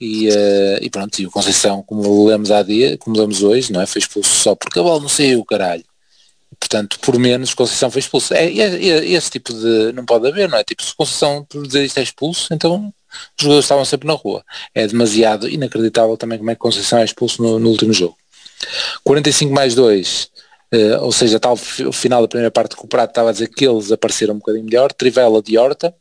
[0.00, 3.80] E, uh, e pronto, e o Conceição, como lemos há dia, como lemos hoje, não
[3.80, 3.86] é?
[3.86, 5.84] Foi expulso só porque a bola não saiu, caralho.
[6.58, 8.34] Portanto, por menos, Conceição foi expulso.
[8.34, 9.92] É, é, é, esse tipo de.
[9.92, 10.64] não pode haver, não é?
[10.64, 12.92] Tipo, se Conceição por dizer isto é expulso, então
[13.38, 14.44] os jogadores estavam sempre na rua.
[14.74, 18.16] É demasiado inacreditável também como é que Conceição é expulso no, no último jogo.
[19.04, 22.88] 45 mais 2, uh, eh, ou seja, tal o final da primeira parte que o
[22.88, 25.94] Prato estava a dizer que eles apareceram um bocadinho melhor, Trivela de Horta,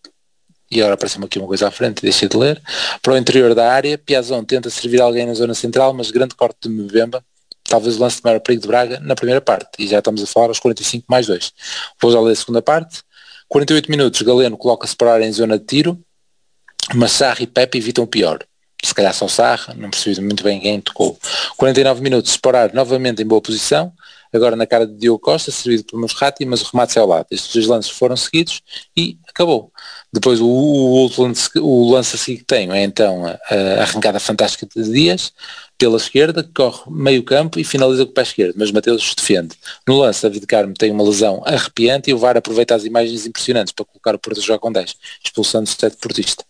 [0.71, 2.61] e agora apareceu-me aqui uma coisa à frente, deixei de ler,
[3.01, 6.57] para o interior da área, Piazon tenta servir alguém na zona central, mas grande corte
[6.63, 7.23] de Mbemba,
[7.63, 10.27] talvez o lance de maior perigo de Braga na primeira parte, e já estamos a
[10.27, 11.51] falar aos 45 mais 2.
[12.01, 13.01] Vou já ler a segunda parte,
[13.47, 15.99] 48 minutos, Galeno coloca-se para a área em zona de tiro,
[16.93, 18.39] mas Sarri e Pepe evitam o pior
[18.83, 21.17] se calhar só Sarra, não percebi muito bem quem tocou.
[21.57, 23.91] 49 minutos, separar novamente em boa posição,
[24.31, 27.27] agora na cara de Diogo Costa, servido por Musrati, mas o remate é ao lado.
[27.31, 28.61] Estes dois lances foram seguidos
[28.95, 29.71] e acabou.
[30.13, 34.19] Depois o, o, lance, o lance a seguir que tenho é então a, a arrancada
[34.19, 35.33] fantástica de Dias,
[35.77, 39.55] pela esquerda, que corre meio campo e finaliza com o pé esquerdo, mas Mateus defende.
[39.87, 43.73] No lance, David Carmo tem uma lesão arrepiante e o VAR aproveita as imagens impressionantes
[43.73, 46.43] para colocar o Porto a jogar com 10, expulsando o sete portista.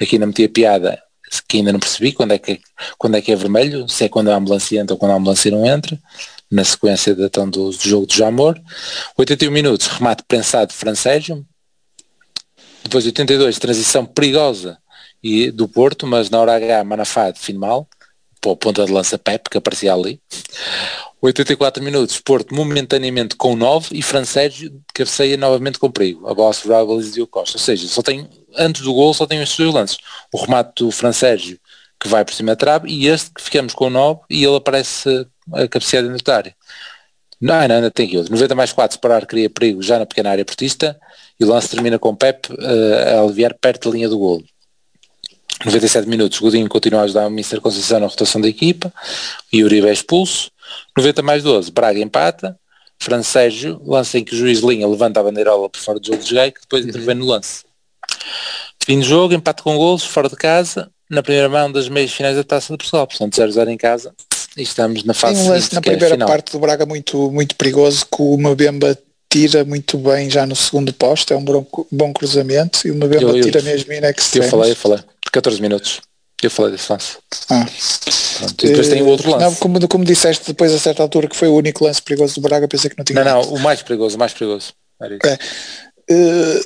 [0.00, 1.02] Aqui não metia piada
[1.48, 2.60] que ainda não percebi quando é que,
[2.98, 5.50] quando é, que é vermelho, se é quando a ambulância entra ou quando a ambulância
[5.50, 5.98] não entra,
[6.50, 8.60] na sequência da, então, do, do jogo do Jamor.
[9.16, 11.46] 81 minutos, remate prensado Francésio.
[12.82, 14.78] Depois 82, transição perigosa
[15.22, 17.86] e, do Porto, mas na hora H Manafá define mal,
[18.40, 20.20] para a ponta de lança Pep, que aparecia ali.
[21.22, 26.26] 84 minutos, Porto momentaneamente com 9 e Francésio cabeceia novamente com perigo.
[26.26, 27.58] A bola sobre a Costa.
[27.58, 29.98] Ou seja, só tem antes do gol só tem estes dois lances.
[30.32, 31.58] O remate do Francésio
[32.00, 34.56] que vai por cima da trave e este que ficamos com o 9 e ele
[34.56, 36.56] aparece a cabecear dentro da área.
[37.38, 38.32] Não, não, ainda tem outro.
[38.32, 40.98] 90 mais 4 separar cria perigo já na pequena área portista
[41.38, 44.42] e o lance termina com o Pep uh, a aliviar perto da linha do gol.
[45.64, 47.60] 97 minutos, Godinho continua a ajudar o Mr.
[47.60, 48.92] Conceição na rotação da equipa
[49.52, 50.50] e o Uribe é expulso.
[50.96, 52.58] 90 mais 12, Braga empata,
[52.98, 56.30] Francésio lança em que o juiz linha levanta a bandeirola por fora do jogo de
[56.30, 56.90] joguei que depois uhum.
[56.90, 57.64] intervém no lance.
[58.84, 62.36] Fim de jogo, empate com golos, fora de casa, na primeira mão das meias finais
[62.36, 64.14] da Taça de Portugal, portanto 0-0 em casa
[64.56, 67.30] e estamos na fase Tem um lance na é primeira é parte do Braga muito,
[67.30, 68.96] muito perigoso que o Mabemba
[69.28, 73.36] tira muito bem já no segundo posto, é um bom, bom cruzamento e o Mabemba
[73.36, 74.34] eu, tira mesmo in extremis.
[74.34, 74.98] Eu falei, eu falei,
[75.32, 76.00] 14 minutos.
[76.42, 77.18] Eu falei desse lance.
[77.50, 77.66] Ah.
[78.38, 79.44] Pronto, e depois uh, tem o outro lance.
[79.44, 82.40] Não, como, como disseste depois a certa altura que foi o único lance perigoso do
[82.40, 83.22] Braga, pensei que não tinha.
[83.22, 84.72] Não, não, o mais perigoso, o mais perigoso.
[85.02, 85.38] É.
[86.10, 86.60] Uh,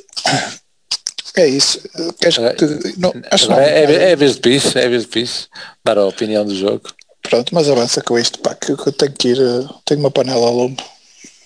[1.36, 1.80] é isso.
[2.20, 5.48] Queres que, não, acho não, é, é, é vez de piso, é vez de piso,
[5.84, 6.82] dar a opinião do jogo.
[7.22, 10.46] Pronto, mas avança com isto, pá, que, eu tenho que ir, eh, tenho uma panela
[10.46, 10.82] ao lombo.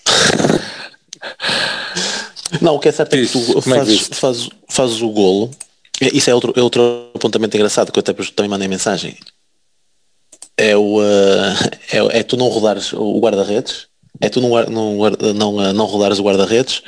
[2.61, 5.51] Não, o que é certo é que tu é fazes, fazes, fazes o golo.
[6.01, 9.17] Isso é outro, é outro apontamento engraçado que eu até também mandei mensagem.
[10.57, 11.01] É, o, uh,
[11.91, 13.87] é, é tu não rodares o guarda-redes,
[14.19, 14.97] é tu não, não,
[15.33, 16.81] não, não rodares o guarda-redes,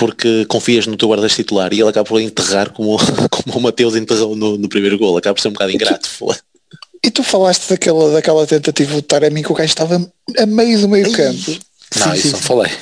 [0.00, 2.96] porque confias no teu guarda-redes titular e ele acaba por enterrar como,
[3.30, 6.08] como o Mateus enterrou no, no primeiro gol, acaba por ser um bocado ingrato.
[7.04, 10.88] E tu falaste daquela, daquela tentativa de Taremi que o gajo estava a meio do
[10.88, 11.52] meio campo
[11.96, 12.32] não, sim, isso sim.
[12.32, 12.72] não falei.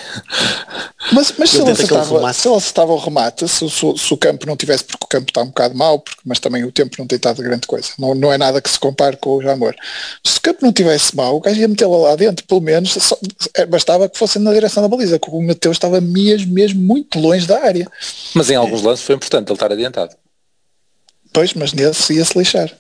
[1.13, 4.47] Mas, mas se, ele acertava, se ele acertava o remate, se, se, se, o campo
[4.47, 7.07] não tivesse, porque o campo está um bocado mau, porque, mas também o tempo não
[7.07, 9.75] tem estado grande coisa, não, não é nada que se compare com o Jamor.
[10.23, 13.17] Se o campo não tivesse mau, o gajo ia metê-la lá dentro, pelo menos só,
[13.55, 17.19] é, bastava que fosse na direção da baliza, porque o Mateus estava mesmo, mesmo muito
[17.19, 17.91] longe da área.
[18.35, 20.15] Mas em alguns lances foi importante ele estar adiantado.
[21.33, 22.71] Pois, mas nesse ia-se lixar.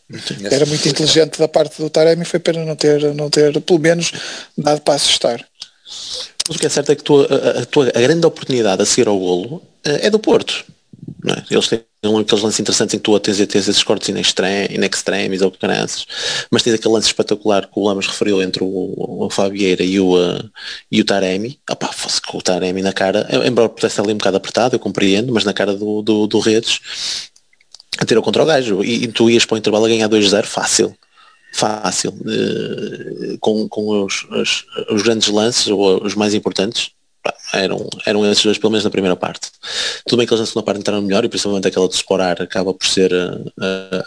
[0.50, 4.12] Era muito inteligente da parte do Taremi, foi pena não ter, não ter pelo menos
[4.56, 5.46] dado para assustar.
[6.48, 8.86] Mas o que é certo é que tu, a, a, tua, a grande oportunidade a
[8.86, 10.64] seguir ao golo eh, é do Porto.
[11.26, 11.54] É?
[11.54, 15.50] Eles têm aqueles lances interessantes em que tu tens, tens esses cortes in, extremis ou
[15.50, 16.06] caranças,
[16.50, 20.16] mas tens aquele lance espetacular que o Lamas referiu entre o, o Fabieira e o,
[20.16, 20.50] uh,
[20.90, 21.58] e o Taremi.
[21.92, 25.44] Fosse com o Taremi na cara, embora pudesse ali um bocado apertado, eu compreendo, mas
[25.44, 26.80] na cara do, do, do Redes,
[28.06, 30.96] tirou contra o gajo e, e tu ias para o intervalo a ganhar 2-0 fácil
[31.52, 36.90] fácil uh, com, com os, os, os, grandes lances ou os mais importantes.
[37.52, 39.50] Eram, eram esses dois pelo menos na primeira parte.
[40.06, 42.72] Tudo bem que eles na segunda parte entraram melhor e principalmente aquela de Sporar acaba
[42.72, 43.38] por ser a,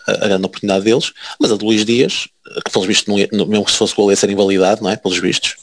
[0.07, 2.27] a, a, grande oportunidade deles mas a de Luís Dias
[2.65, 4.95] que pelos vistos não ia, mesmo que se fosse gol ia ser invalidado não é?
[4.95, 5.55] pelos vistos.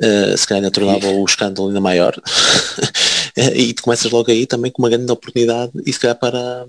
[0.00, 2.14] Uh, se calhar ainda tornava o escândalo ainda maior.
[3.34, 6.66] E tu começas logo aí também com uma grande oportunidade e se calhar para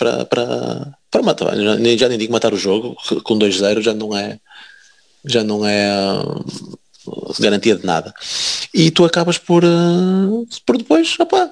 [0.00, 0.24] para,
[1.10, 1.54] para, matar.
[1.54, 4.38] Já, já nem digo matar o jogo, com 2-0 já não é
[5.26, 5.84] já não é
[7.38, 8.14] garantia de nada.
[8.74, 11.50] E tu acabas por, uh, por depois, opa,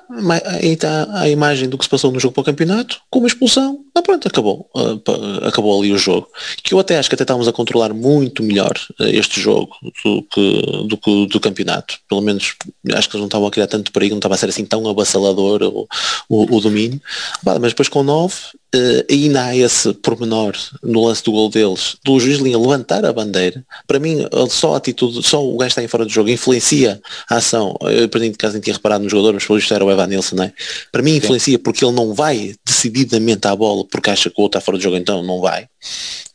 [0.60, 3.28] aí está a imagem do que se passou no jogo para o campeonato, com uma
[3.28, 4.70] expulsão, ah, pronto, acabou.
[4.74, 6.28] Uh, acabou ali o jogo.
[6.62, 10.22] Que eu até acho que até estávamos a controlar muito melhor uh, este jogo do
[10.22, 11.98] que, do que do campeonato.
[12.08, 12.54] Pelo menos
[12.92, 15.62] acho que não estavam a criar tanto perigo, não estava a ser assim tão avassalador
[15.62, 15.88] o,
[16.28, 17.00] o, o domínio.
[17.44, 18.34] mas depois com 9
[18.74, 23.12] Uh, ainda há esse pormenor no lance do gol deles, do juiz linha levantar a
[23.12, 23.64] bandeira.
[23.86, 27.00] Para mim, só a atitude, só o gajo está em fora do jogo influencia
[27.30, 27.74] a ação.
[27.80, 30.06] Eu perdi de casa nem tinha reparado no jogador, mas pelo visto era o Evan
[30.08, 30.52] Nilsson, não é?
[30.92, 34.58] Para mim influencia porque ele não vai decididamente à bola porque acha que o outro
[34.58, 35.66] está fora do jogo, então não vai.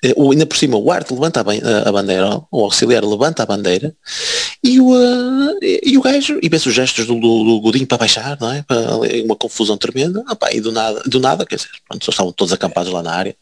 [0.04, 3.96] Uh, ainda por cima o Art levanta a, a, bandeira, o auxiliar levanta a bandeira
[4.64, 7.98] e o, uh, e o gajo, e pensa os gestos do, do, do, Godinho para
[7.98, 8.62] baixar, não é?
[8.62, 8.96] Para,
[9.26, 12.54] uma confusão tremenda, opa, e do nada, do nada, quer dizer, pronto, só estavam todos
[12.54, 13.36] acampados lá na área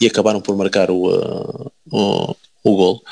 [0.00, 3.02] e acabaram por marcar o, uh, o, o gol.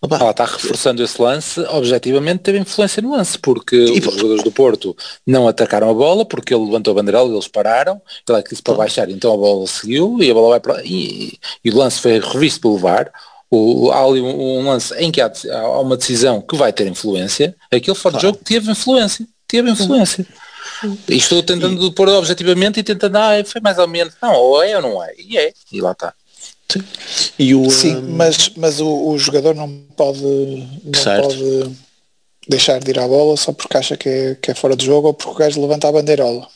[0.00, 4.42] Opa, Ela está reforçando esse lance, objetivamente teve influência no lance, porque e, os jogadores
[4.42, 4.96] do Porto
[5.26, 8.50] não atacaram a bola, porque ele levantou a bandeira e eles pararam, ele é que
[8.50, 11.76] disse para baixar, então a bola seguiu e a bola vai para e, e o
[11.76, 13.12] lance foi revisto pelo VAR.
[13.54, 16.86] O, há ali um, um lance em que há, há, uma decisão que vai ter
[16.86, 18.18] influência, aquele fora claro.
[18.18, 20.26] de jogo teve influência, teve influência.
[21.06, 21.92] E estou tentando e...
[21.92, 25.12] pôr objetivamente e tentando, ah, foi mais ou menos, não, ou é ou não é,
[25.18, 26.14] e é, e lá está.
[26.66, 26.82] Sim,
[27.38, 28.16] e o, Sim um...
[28.16, 31.76] mas, mas o, o, jogador não pode, não pode
[32.48, 35.08] deixar de ir à bola só porque acha que é, que é fora de jogo
[35.08, 36.48] ou porque o gajo levanta a bandeirola.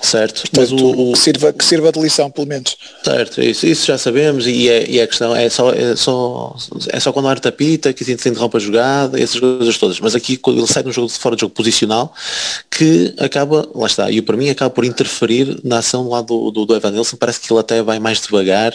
[0.00, 2.76] Certo, Portanto, mas o, o, que, sirva, que sirva de lição pelo menos.
[3.04, 6.56] Certo, isso, isso já sabemos e, é, e a questão é só, é só,
[6.88, 10.00] é só quando o árbitro apita que se interrompe a jogada, essas coisas todas.
[10.00, 12.14] Mas aqui quando ele sai num jogo de fora de jogo posicional
[12.70, 16.64] que acaba, lá está, e para mim acaba por interferir na ação lá do, do,
[16.66, 18.74] do Evan Nilsson, parece que ele até vai mais devagar,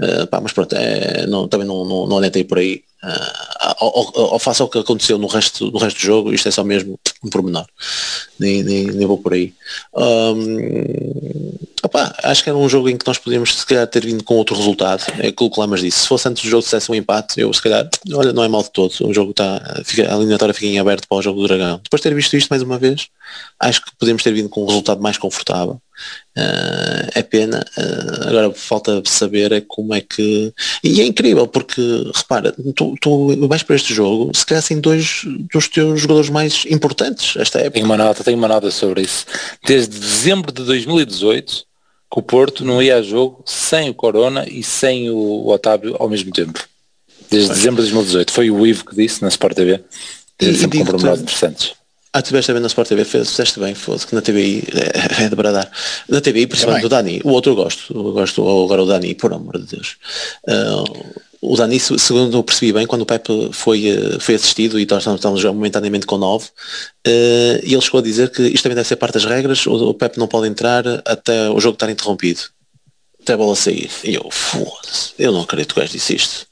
[0.00, 2.82] uh, pá, mas pronto, é, não, também não, não, não por aí.
[3.02, 6.50] Uh, ou, ou, faça o que aconteceu no resto, no resto do jogo, isto é
[6.50, 7.64] só mesmo um pormenor,
[8.38, 9.54] nem, nem, nem vou por aí.
[9.94, 14.22] Um, opa, acho que era um jogo em que nós podíamos se calhar ter vindo
[14.22, 16.90] com outro resultado, é aquilo que o Lamas disse, se fosse antes do jogo se
[16.90, 20.16] um empate, eu se calhar, olha, não é mal de todo, o jogo está, a
[20.16, 21.80] eliminatória fica em aberto para o jogo do Dragão.
[21.82, 23.08] Depois de ter visto isto mais uma vez,
[23.58, 25.80] acho que podemos ter vindo com um resultado mais confortável.
[26.36, 30.52] Uh, é pena, uh, agora falta saber é como é que.
[30.82, 31.80] E é incrível porque,
[32.14, 35.22] repara, tu, tu vais para este jogo, se calhar assim dois
[35.52, 37.72] dos teus jogadores mais importantes esta época.
[37.72, 39.26] Tenho uma nota, tenho uma nota sobre isso.
[39.66, 41.70] Desde dezembro de 2018
[42.10, 46.08] que o Porto não ia a jogo sem o Corona e sem o Otávio ao
[46.08, 46.68] mesmo tempo.
[47.30, 48.32] Desde dezembro de 2018.
[48.32, 49.80] Foi o Ivo que disse na Sport TV.
[50.40, 51.74] E, sempre com pormenores interessantes.
[52.12, 55.36] Ah, tiveste bem na Sport TV, fizeste bem, foda que na TVI é, é de
[55.36, 55.70] bradar.
[56.08, 59.14] Na TVI, principalmente é o Dani, o outro eu gosto, eu gosto agora o Dani,
[59.14, 59.96] por amor de Deus.
[60.48, 64.86] Uh, o Dani, segundo eu percebi bem, quando o Pepe foi, eh, foi assistido e
[64.90, 66.50] nós estamos já momentaneamente com 9, uh,
[67.62, 69.94] e ele chegou a dizer que isto também deve ser parte das regras, o, o
[69.94, 72.40] Pepe não pode entrar até o jogo estar interrompido,
[73.22, 73.90] até a bola sair.
[74.04, 76.49] E eu, foda-se, eu não acredito que o gajo disse isto.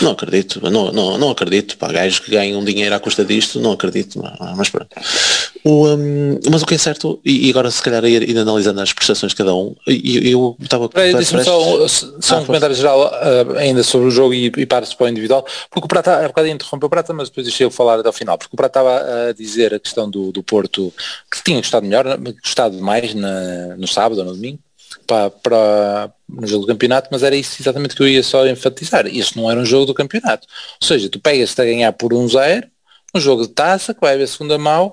[0.00, 3.72] Não acredito, não, não, não acredito, para gajos que ganham dinheiro à custa disto, não
[3.72, 4.20] acredito,
[4.56, 4.88] mas pronto.
[5.64, 8.92] O, um, mas o que é certo, e, agora se calhar ir, ir analisando as
[8.92, 10.88] prestações de cada um, e eu estava...
[10.88, 14.96] Deixa-me só, só ah, um comentário geral uh, ainda sobre o jogo e, e para-se
[14.96, 18.00] para o individual, porque o Prata, a bocado interrompeu o Prata, mas depois deixei-o falar
[18.00, 20.92] até ao final, porque o Prata estava a dizer a questão do, do Porto,
[21.30, 24.58] que tinha gostado melhor, gostado mais na, no sábado ou no domingo,
[25.08, 29.06] para, para no jogo do campeonato, mas era isso exatamente que eu ia só enfatizar.
[29.06, 30.46] Este não era um jogo do campeonato.
[30.80, 32.68] Ou seja, tu pegas-te a ganhar por um zero,
[33.14, 34.92] um jogo de taça, que vai haver segunda mão,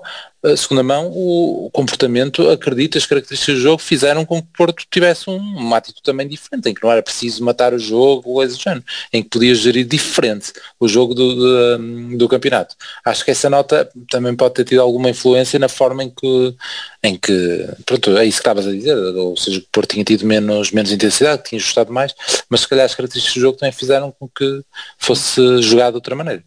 [0.54, 5.30] segunda mão, o comportamento, acredita, as características do jogo fizeram com que o Porto tivesse
[5.30, 8.62] um, uma atitude também diferente, em que não era preciso matar o jogo, coisa do
[8.62, 12.76] género, em que podia gerir diferente o jogo do, do, do, campeonato.
[13.04, 16.54] Acho que essa nota também pode ter tido alguma influência na forma em que,
[17.02, 20.26] em que pronto, é isso que estavas a dizer, ou seja, o Porto tinha tido
[20.26, 22.14] menos, menos intensidade, tinha ajustado mais,
[22.50, 24.62] mas se calhar as características do jogo também fizeram com que
[24.98, 26.44] fosse jogado de outra maneira.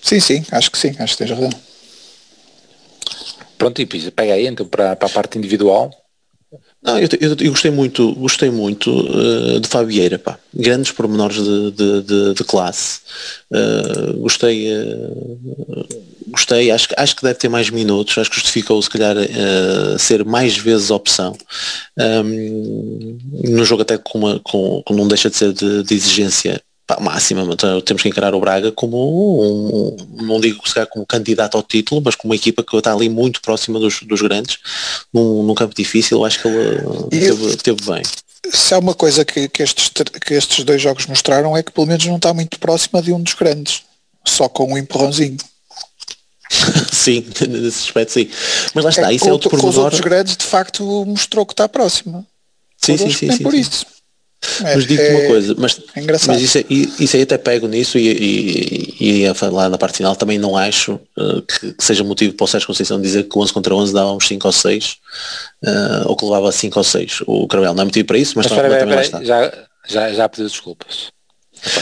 [0.00, 1.67] Sim, sim, acho que sim, acho que tens razão.
[3.58, 5.90] Pronto, e pega aí então para, para a parte individual.
[6.80, 10.38] Não, eu, eu, eu, gostei muito, gostei muito uh, de Fabieira, pá.
[10.54, 13.00] Grandes pormenores de, de, de, de classe.
[13.50, 15.88] Uh, gostei, uh,
[16.28, 19.16] gostei, acho, acho que deve ter mais minutos, acho que justificou se calhar
[19.98, 21.36] ser mais vezes opção.
[21.98, 26.62] Um, no jogo até com, uma, com, com não deixa de ser de, de exigência
[26.88, 28.96] pá, máxima, então, temos que encarar o Braga como
[29.38, 33.10] um, não digo se como candidato ao título, mas como uma equipa que está ali
[33.10, 34.58] muito próxima dos, dos grandes,
[35.12, 38.02] num, num campo difícil, eu acho que ele teve, teve bem.
[38.50, 39.90] Se há uma coisa que, que, estes,
[40.24, 43.20] que estes dois jogos mostraram é que pelo menos não está muito próxima de um
[43.22, 43.82] dos grandes.
[44.24, 45.36] só com um empurrãozinho.
[46.90, 48.30] sim, nesse aspecto sim.
[48.72, 49.84] Mas lá está, É, isso é outro com os pormenor.
[49.84, 52.26] outros grandes de facto mostrou que está próximo.
[52.78, 53.60] Sim, sim, sim, sim, por sim.
[53.60, 53.84] isso.
[54.60, 56.28] É- Mas digo-te é- uma coisa, mas, é engraçado.
[56.28, 59.96] mas isso, é- isso aí até pego nisso e, e, e ia falar na parte
[59.96, 63.36] final, também não acho uh, que, que seja motivo para o Sérgio Conceição dizer que
[63.38, 64.96] 11 contra 11 dava uns 5 ou 6,
[65.64, 67.22] uh, ou que levava 5 ou 6.
[67.26, 69.66] O Carvel não é motivo para isso, mas, Mas também, também espera, lá espera, está.
[69.88, 71.10] já, já, já pediu desculpas.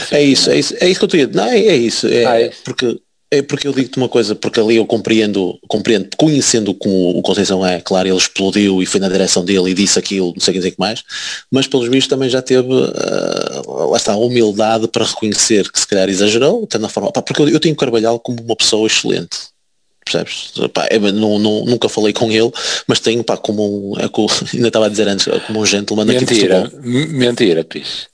[0.09, 1.35] É isso, é isso, é isso que eu estou a dizer.
[1.35, 2.07] Não, é, é isso.
[2.07, 2.61] É, Ah, é isso.
[2.65, 2.99] Porque,
[3.29, 7.65] é porque eu digo-te uma coisa, porque ali eu compreendo, compreendo, conhecendo como o Conceição
[7.65, 10.61] é, claro, ele explodiu e foi na direção dele e disse aquilo, não sei o
[10.61, 11.03] que mais,
[11.51, 16.07] mas pelos vistos também já teve, lá está, a humildade para reconhecer que se calhar
[16.09, 19.37] exagerou, até na forma, pá, porque eu, eu tenho Carvalhal como uma pessoa excelente.
[20.05, 20.53] Percebes?
[20.73, 22.49] Pá, é, não, não- nunca falei com ele,
[22.87, 26.03] mas tenho pá, como um, é co- ainda estava a dizer antes, como um gentleman
[26.09, 26.85] aqui Mentira, futebol.
[26.89, 28.07] m- mentira, pis.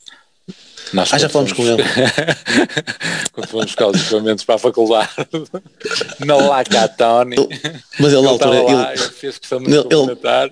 [0.94, 1.82] Nós Ah, já falamos com fomos-
[3.34, 5.10] quando fomos buscar os equipamentos para a faculdade,
[6.26, 7.36] na Lacatoni,
[8.00, 10.50] Mas ele na ele altura, lá, ele, ele fez questão de ele- cumprimentar.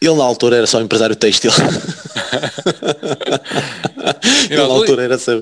[0.00, 1.50] Ele na altura era só empresário têxtil.
[4.50, 5.32] ele na altura era só,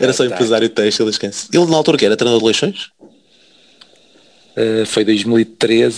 [0.00, 1.48] era só empresário têxtil, esquece.
[1.52, 2.88] Ele na altura que era treinador de Leixões?
[4.56, 5.96] Eh, foi 2013,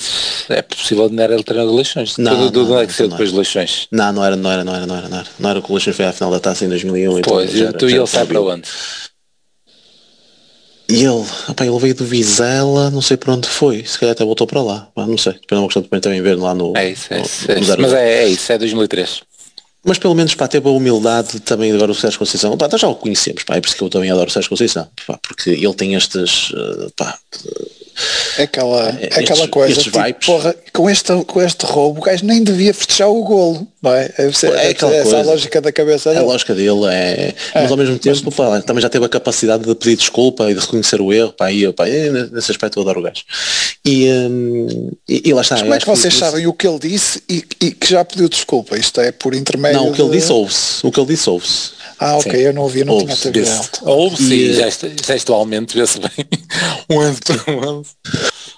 [0.48, 2.16] é possível não era ele treinador de Leixões.
[2.16, 3.86] Não, Não, do, não, do, é não, que saiu não depois de Leixões.
[3.92, 5.26] Não, não era, não era, não era, não era, não era.
[5.38, 7.18] Não era que o Leixões foi à final da taça em 2001.
[7.18, 8.68] então Pois, já era- tu e já ele era sai para onde?
[10.88, 14.24] E ele, opá, ele veio do Vizela, não sei para onde foi, se calhar até
[14.24, 16.76] voltou para lá, mas não sei, depois é uma questão de também ver lá no...
[16.76, 17.50] É isso, é no- isso.
[17.50, 19.20] É no Mas é, é isso, é 2003.
[19.84, 22.56] Mas pelo menos pá, teve a humildade também de agora o Sérgio Conceição.
[22.56, 24.48] Pá, nós já o conhecemos, pá, é por isso que eu também adoro o Sérgio
[24.48, 26.86] Conceição, pá, porque ele tem estes, eh,
[28.38, 32.02] É aquela, é Estes- aquela coisa, estes tipo, porra, com este, com este roubo o
[32.02, 34.10] gajo nem devia festejar o golo, não é?
[34.18, 35.22] É deve aquela ser essa a coisa.
[35.22, 36.24] lógica da cabeça a dele.
[36.26, 39.96] lógica dele é, mas ao mesmo tempo pá, também já teve a capacidade de pedir
[39.96, 43.02] desculpa e de reconhecer o erro, pá, e, pá, e nesse aspecto eu adoro o
[43.02, 43.22] gajo.
[43.84, 45.54] E, hum, e, e lá está.
[45.54, 48.04] Mas como é que vocês isso- sabem o que ele disse e, e que já
[48.04, 48.76] pediu desculpa?
[48.76, 50.86] Isto é por intermédio Não, o que ele de- disse ouve-se.
[50.86, 51.70] O que ele disse ouve-se.
[51.98, 52.38] Ah, ok, Sim.
[52.38, 53.56] eu não ouvi, não tinha Ouve-se, TV vê-se.
[53.56, 53.80] alta.
[53.90, 56.10] Ou sim, E, já, est- gestualmente vê-se bem.
[56.90, 57.90] Um 11 para um 11.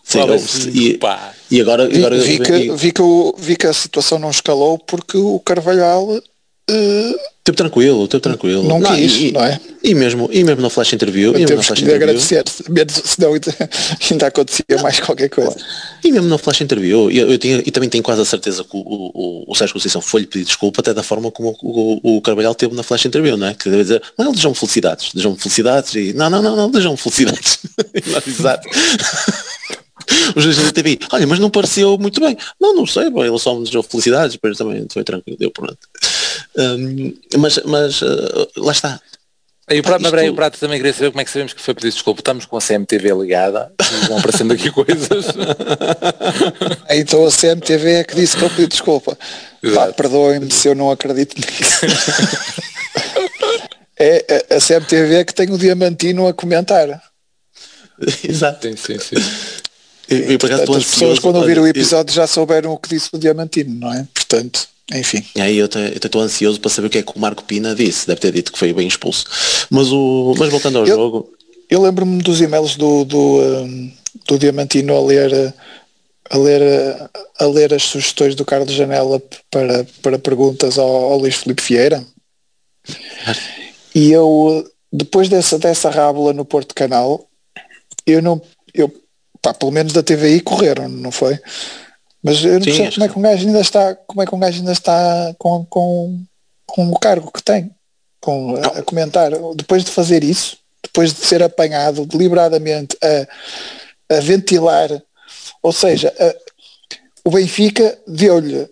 [0.03, 0.72] Sim, ouve-se.
[0.72, 1.07] cinco,
[1.51, 4.18] E, e agora, Vi, agora vi que, e- vi, que o- vi que a situação
[4.18, 6.20] não escalou porque o Carvalhal
[6.68, 8.62] eh, teve tranquilo, teve tranquilo.
[8.62, 9.58] Não quis, e, não é?
[9.82, 12.44] E mesmo, e mesmo no flash interview, e mesmo no flash interview, agradecer,
[13.04, 15.56] senão ainda, acontecia mais qualquer coisa.
[16.04, 18.76] E mesmo no flash interview, eu, eu tinha, e também tenho quase a certeza que
[18.76, 22.20] o, o, o, Sérgio Conceição foi-lhe pedir desculpa até da forma como o, o, o
[22.20, 23.54] Carvalhal teve na flash interview, não é?
[23.54, 27.60] Que deve dizer, não, desejam felicidades, desejam felicidades e não, não, não, não, desejam felicidades.
[28.26, 28.68] Exato.
[30.34, 32.36] Os juízes da TV, olha, mas não pareceu muito bem.
[32.60, 35.78] Não, não sei, bom, ele só me desejou felicidades, depois também foi tranquilo, deu pronto.
[36.57, 39.01] Hum, mas, mas uh, lá está.
[39.70, 41.30] E o Pá, prato, isto- mas peraí, o prato também queria saber como é que
[41.30, 42.20] sabemos que foi pedir desculpa.
[42.20, 43.72] Estamos com a CMTV ligada
[44.09, 45.26] vão aparecendo aqui coisas.
[46.90, 49.16] Então a CMTV é que disse que eu pedi desculpa.
[49.74, 49.92] Pá.
[49.92, 51.86] Perdoem-me se eu não acredito nisso.
[53.99, 57.03] é a- CMTV é que tem o Diamantino a comentar.
[58.24, 58.68] Exato.
[58.68, 59.16] sim, sim, sim.
[60.11, 63.18] E, e Portanto, as pessoas quando ouviram o episódio já souberam o que disse o
[63.18, 64.07] Diamantino, não é?
[64.14, 65.24] Portanto, enfim.
[65.36, 68.07] E aí eu estou ansioso para saber o que é que o Marco Pina disse.
[68.07, 69.24] Deve ter dito que foi bem expulso.
[69.70, 71.32] Mas, o, mas voltando ao Eu- jogo,
[71.70, 73.93] Eu lembro-me dos e-mails do, do, um,
[74.26, 75.55] do Diamantino a ler,
[76.30, 76.62] a, ler,
[77.39, 82.03] a ler as sugestões do Carlos Janela para, para perguntas ao, ao Luís Filipe Vieira.
[83.95, 87.28] E eu, depois dessa, dessa rábula no Porto Canal,
[88.07, 88.41] eu não,
[88.72, 88.91] eu,
[89.43, 91.39] pá, pelo menos da TVI correram, não foi?
[92.22, 94.26] Mas eu não Sim, percebo acho como é que um gajo ainda está, como é
[94.26, 96.20] que um gajo ainda está com, com,
[96.66, 97.70] com o cargo que tem,
[98.20, 99.30] com, a, a comentar.
[99.54, 104.90] Depois de fazer isso, depois de ser apanhado deliberadamente a, a ventilar,
[105.62, 106.36] ou seja, a-
[107.24, 108.68] o Benfica deu-lhe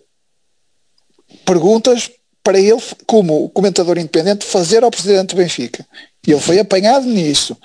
[1.45, 2.09] perguntas
[2.43, 5.85] para ele, como comentador independente, fazer ao presidente do Benfica.
[6.25, 7.57] E ele foi apanhado nisso.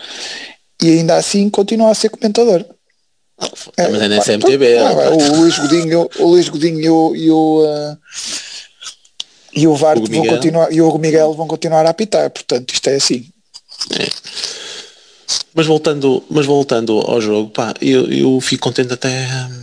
[0.82, 2.64] E ainda assim continua a ser comentador.
[3.78, 4.74] Mas é na pá, CMTV.
[4.74, 7.98] então, ah, o Luís Godinho, o Luís Godinho e o, e o, ah,
[9.54, 10.34] e o Varte vão Miguel.
[10.34, 13.26] continuar, e o Hugo Miguel vão continuar a apitar, portanto isto é assim.
[15.54, 19.61] Mas voltando, mas voltando ao jogo, pá, eu, eu fico contente até hum,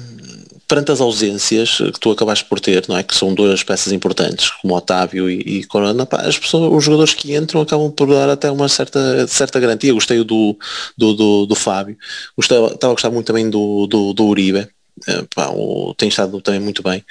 [0.69, 3.03] perante as ausências que tu acabaste por ter, não é?
[3.03, 7.13] Que são duas peças importantes, como Otávio e, e Corona, pá, as pessoas, os jogadores
[7.13, 9.91] que entram acabam por dar até uma certa, certa garantia.
[9.93, 10.57] Gostei do,
[10.97, 11.97] do, do, do Fábio,
[12.37, 14.67] gostei, estava a gostar muito também do, do, do Uribe.
[15.07, 17.03] Eh, pá, o- tem estado também muito bem.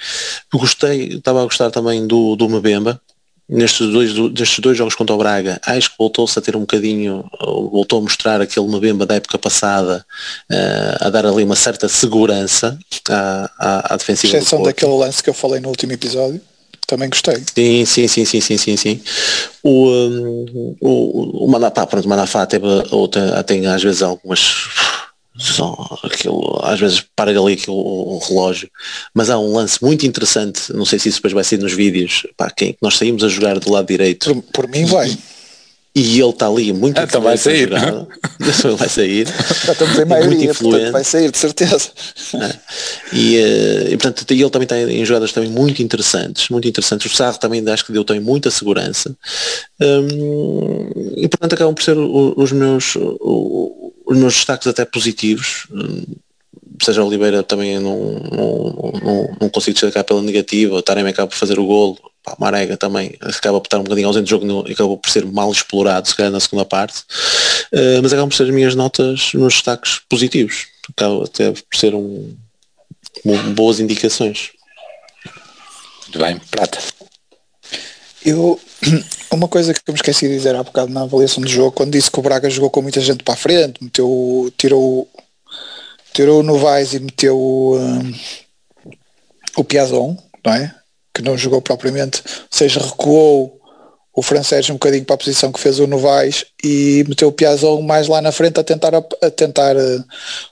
[0.52, 3.00] Gostei, estava a gostar também do, do Mbemba,
[3.48, 7.24] nestes dois, destes dois jogos contra o Braga, acho que voltou-se a ter um bocadinho,
[7.40, 10.04] voltou a mostrar aquele Mbemba da época passada,
[10.50, 12.78] uh, a dar ali uma certa segurança
[13.08, 14.36] à, à, à defensiva.
[14.36, 16.40] Exceção daquele lance que eu falei no último episódio.
[16.86, 17.42] Também gostei.
[17.54, 19.00] Sim, sim, sim, sim, sim, sim, sim.
[19.62, 24.54] O, um, o, o Manafá, pronto, o Manafá teve, outra, tem às vezes algumas
[25.38, 28.68] só aquilo, às vezes para ali aquilo, o relógio,
[29.14, 32.26] mas há um lance muito interessante, não sei se isso depois vai ser nos vídeos,
[32.36, 34.34] pá, quem, nós saímos a jogar do lado direito.
[34.34, 35.16] Por, por mim vai.
[35.94, 37.70] E ele está ali muito ah, então vai sair.
[38.78, 39.26] vai sair.
[39.64, 40.90] Já estamos em maioria, muito influente.
[40.92, 41.90] vai sair, de certeza.
[42.34, 42.54] É.
[43.12, 47.10] E, eh, e, portanto, ele também está em jogadas também muito interessantes, muito interessantes.
[47.10, 49.16] O Sarro também acho que deu também muita segurança.
[49.80, 52.96] Um, e portanto acabam por ser os meus
[54.08, 55.66] os meus destaques até positivos,
[56.82, 61.36] seja Oliveira também não, não, não, não consigo destacar pela negativa, o Taremi acaba por
[61.36, 64.72] fazer o golo, pá, Marega também acaba por estar um bocadinho ausente do jogo e
[64.72, 67.00] acabou por ser mal explorado se calhar na segunda parte,
[67.72, 71.76] uh, mas acabam por ser as minhas notas, os meus destaques positivos, acaba até por
[71.78, 72.34] ser um,
[73.26, 74.52] um, boas indicações.
[76.04, 76.78] Muito bem, Prata.
[78.24, 78.58] Eu,
[79.32, 81.92] uma coisa que eu me esqueci de dizer há bocado na avaliação do jogo, quando
[81.92, 85.08] disse que o Braga jogou com muita gente para a frente, meteu, tirou,
[86.12, 88.12] tirou o Novaes e meteu um,
[89.56, 90.74] o Piazon, não é?
[91.12, 93.58] Que não jogou propriamente, ou seja, recuou
[94.14, 97.80] o francês um bocadinho para a posição que fez o Novaes e meteu o Piazon
[97.82, 100.04] mais lá na frente a tentar, a, a tentar uh,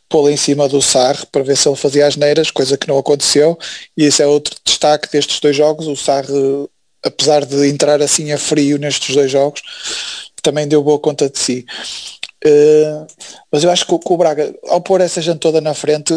[0.08, 2.96] pô-lo em cima do Sarre para ver se ele fazia as neiras, coisa que não
[2.96, 3.58] aconteceu
[3.96, 6.32] e esse é outro destaque destes dois jogos, o Sarre
[7.06, 9.62] apesar de entrar assim a frio nestes dois jogos,
[10.42, 11.66] também deu boa conta de si.
[12.44, 13.06] Uh,
[13.50, 16.14] mas eu acho que o, que o, Braga, ao pôr essa gente toda na frente,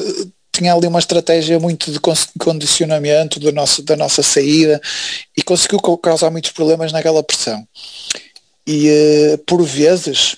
[0.51, 1.99] tinha ali uma estratégia muito de
[2.37, 4.79] condicionamento do nosso, da nossa saída
[5.35, 7.65] e conseguiu causar muitos problemas naquela pressão.
[8.67, 10.37] E uh, por vezes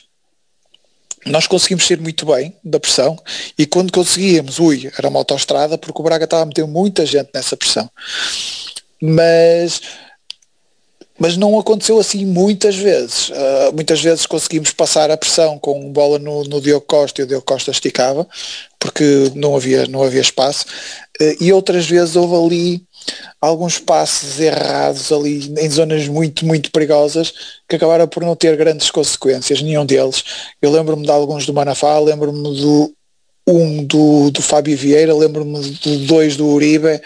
[1.26, 3.18] nós conseguimos ser muito bem da pressão
[3.58, 7.30] e quando conseguíamos, ui, era uma autoestrada porque o Braga estava a meter muita gente
[7.34, 7.90] nessa pressão.
[9.02, 9.82] Mas
[11.22, 13.30] mas não aconteceu assim muitas vezes.
[13.30, 17.28] Uh, muitas vezes conseguimos passar a pressão com bola no, no Diogo Costa e o
[17.28, 18.28] Diogo Costa esticava,
[18.80, 20.66] porque não havia, não havia espaço,
[21.22, 22.84] uh, e outras vezes houve ali
[23.40, 27.32] alguns passos errados ali em zonas muito, muito perigosas
[27.70, 30.24] que acabaram por não ter grandes consequências, nenhum deles.
[30.60, 32.92] Eu lembro-me de alguns do Manafá, lembro-me do
[33.48, 37.00] um do, do Fábio Vieira, lembro-me de dois do Uribe,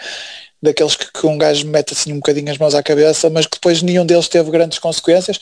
[0.66, 3.56] daqueles que, que, um gajo mete assim um bocadinho as mãos à cabeça, mas que
[3.56, 5.38] depois nenhum deles teve grandes consequências.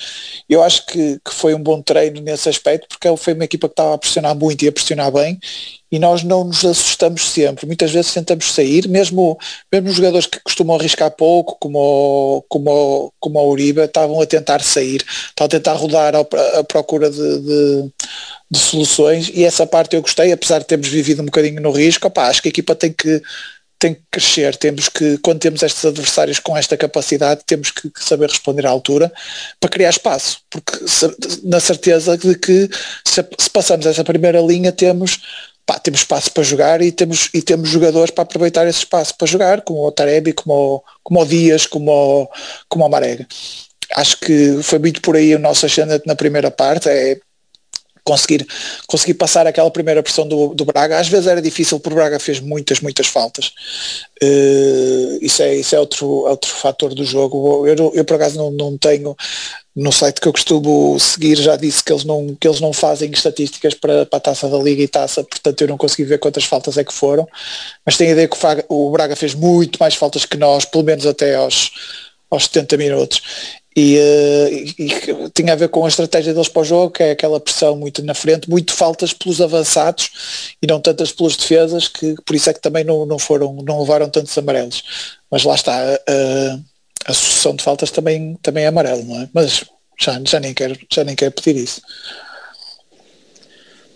[0.49, 3.73] Eu acho que, que foi um bom treino nesse aspecto, porque foi uma equipa que
[3.73, 5.39] estava a pressionar muito e a pressionar bem,
[5.91, 7.67] e nós não nos assustamos sempre.
[7.67, 9.39] Muitas vezes tentamos sair, mesmo,
[9.73, 14.61] mesmo jogadores que costumam arriscar pouco, como o, como como o Uribe, estavam a tentar
[14.63, 17.91] sair, estavam a tentar rodar à procura de, de,
[18.51, 22.09] de soluções, e essa parte eu gostei, apesar de termos vivido um bocadinho no risco,
[22.09, 23.23] opa, acho que a equipa tem que
[23.85, 28.31] tem que crescer, temos que, quando temos estes adversários com esta capacidade, temos que, saber
[28.31, 29.13] responder à altura
[29.61, 30.73] para criar espaço, porque
[31.43, 32.71] na certeza de que
[33.07, 35.21] se, se passamos essa primeira linha temos
[35.67, 39.27] Pá, temos espaço para jogar e temos, e temos jogadores para aproveitar esse espaço para
[39.27, 42.29] jogar, como o Tarebi, como o, como o Dias, como o,
[42.69, 43.27] como o Marega.
[43.97, 47.19] Acho que foi muito por aí o nosso ascendente na primeira parte, é
[48.05, 48.47] conseguir,
[48.87, 50.99] conseguir passar aquela primeira pressão do, do Braga.
[51.01, 53.53] Às vezes era difícil porque o Braga fez muitas, muitas faltas.
[54.23, 57.67] Uh, isso é, isso é outro, outro fator do jogo.
[57.67, 59.17] Eu, eu por acaso não, não tenho
[59.75, 63.11] no site que eu costumo seguir já disse que eles não, que eles não fazem
[63.11, 66.45] estatísticas para, para a taça da Liga e taça, portanto eu não consegui ver quantas
[66.45, 67.27] faltas é que foram,
[67.85, 68.37] mas tenho a ideia que
[68.69, 71.73] o, o Braga fez muito mais faltas que nós, pelo menos até aos,
[72.31, 73.23] aos 70 minutos.
[73.77, 77.03] E, uh, e, e, tinha a ver com a estratégia deles para o jogo, que
[77.03, 81.89] é aquela pressão muito na frente, muito faltas pelos avançados e não tantas pelas defesas,
[81.89, 84.83] que por isso é que também não, não foram, não levaram tantos amarelos.
[85.29, 86.65] Mas lá está, uh,
[87.05, 89.29] a sucessão de faltas também, também é amarelo, não é?
[89.33, 89.65] Mas
[90.01, 91.83] já, já, nem quero, já nem quero pedir isso.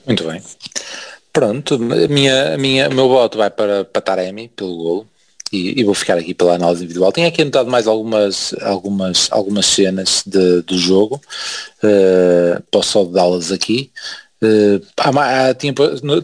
[0.05, 0.43] Muito bem.
[1.33, 5.18] Pronto, a minha, a minha, o meu voto vai para, para Taremi, pelo golo
[5.53, 7.13] e, e, vou ficar aqui pela análise individual.
[7.13, 11.21] Tenho aqui anotado mais algumas, algumas, algumas cenas de, do jogo,
[11.83, 13.91] uh, posso só dá-las aqui.
[14.41, 15.75] Uh, ah, tinha,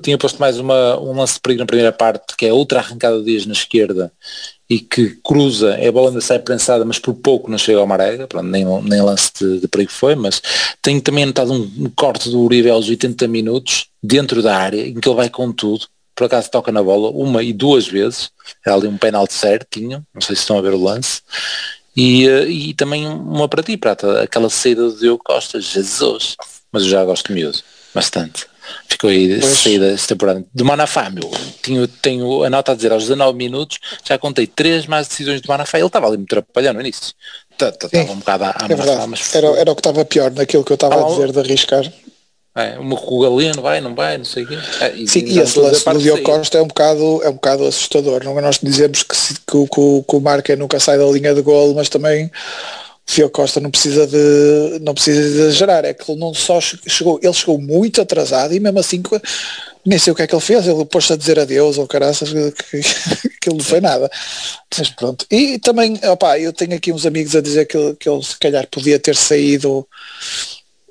[0.00, 3.18] tinha posto mais uma, um lance de perigo na primeira parte, que é outra arrancada
[3.18, 4.12] de dias na esquerda
[4.68, 7.86] e que cruza, é a bola ainda sai prensada, mas por pouco não chega ao
[7.86, 10.40] Marega, pronto, nem, nem lance de, de perigo foi, mas
[10.80, 14.94] tenho também notado um, um corte do Uribe aos 80 minutos, dentro da área, em
[14.94, 18.30] que ele vai com tudo, por acaso toca na bola uma e duas vezes,
[18.64, 21.22] é ali um penalti certinho, não sei se estão a ver o lance,
[21.96, 26.36] E, uh, e também uma para ti, Prata, aquela saída do Diogo Costa, Jesus,
[26.72, 27.58] mas eu já gosto de miúdo,
[27.94, 28.46] bastante.
[28.88, 29.58] Ficou aí pois.
[29.58, 30.44] saída esta temporada.
[30.52, 31.30] De Manafá, meu,
[31.62, 35.48] tenho, tenho a nota a dizer, aos 19 minutos já contei três mais decisões de
[35.48, 37.14] Manafá, ele estava ali me atrapalhando no início.
[37.52, 39.34] Estava um bocado a, a é Manafá, mas...
[39.34, 41.92] Era, era o que estava pior naquilo que eu estava a dizer de arriscar.
[42.56, 44.56] É, uma o Galeno vai, não vai, não sei o quê.
[44.80, 47.66] É, e, Sim, e esse lance do Diogo Costa é um bocado, é um bocado
[47.66, 48.22] assustador.
[48.22, 51.42] Não é nós dizemos que, que, que, que o Marca nunca sai da linha de
[51.42, 52.30] golo, mas também o
[53.12, 55.84] Diogo Costa não precisa de não precisa de exagerar.
[55.84, 59.02] É que ele não só chegou, ele chegou muito atrasado e mesmo assim
[59.84, 62.32] nem sei o que é que ele fez, ele pôs-se a dizer adeus ou caraças
[62.32, 62.76] que,
[63.50, 64.08] ele não foi nada.
[64.78, 65.26] Mas pronto.
[65.28, 68.66] E também, opá, eu tenho aqui uns amigos a dizer que, que ele se calhar
[68.68, 69.86] podia ter saído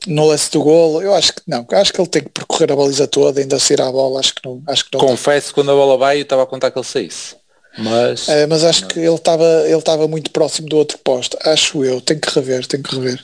[0.08, 2.76] no lance do golo, eu acho que não, acho que ele tem que percorrer a
[2.76, 4.62] baliza toda, ainda sair à bola, acho que não.
[4.68, 6.86] Acho que não Confesso que quando a bola vai eu estava a contar que ele
[6.86, 7.36] saísse.
[7.78, 8.88] Mas, é, mas acho não.
[8.90, 12.66] que ele estava ele estava muito próximo do outro posto, acho eu, tenho que rever,
[12.68, 13.24] tenho que rever.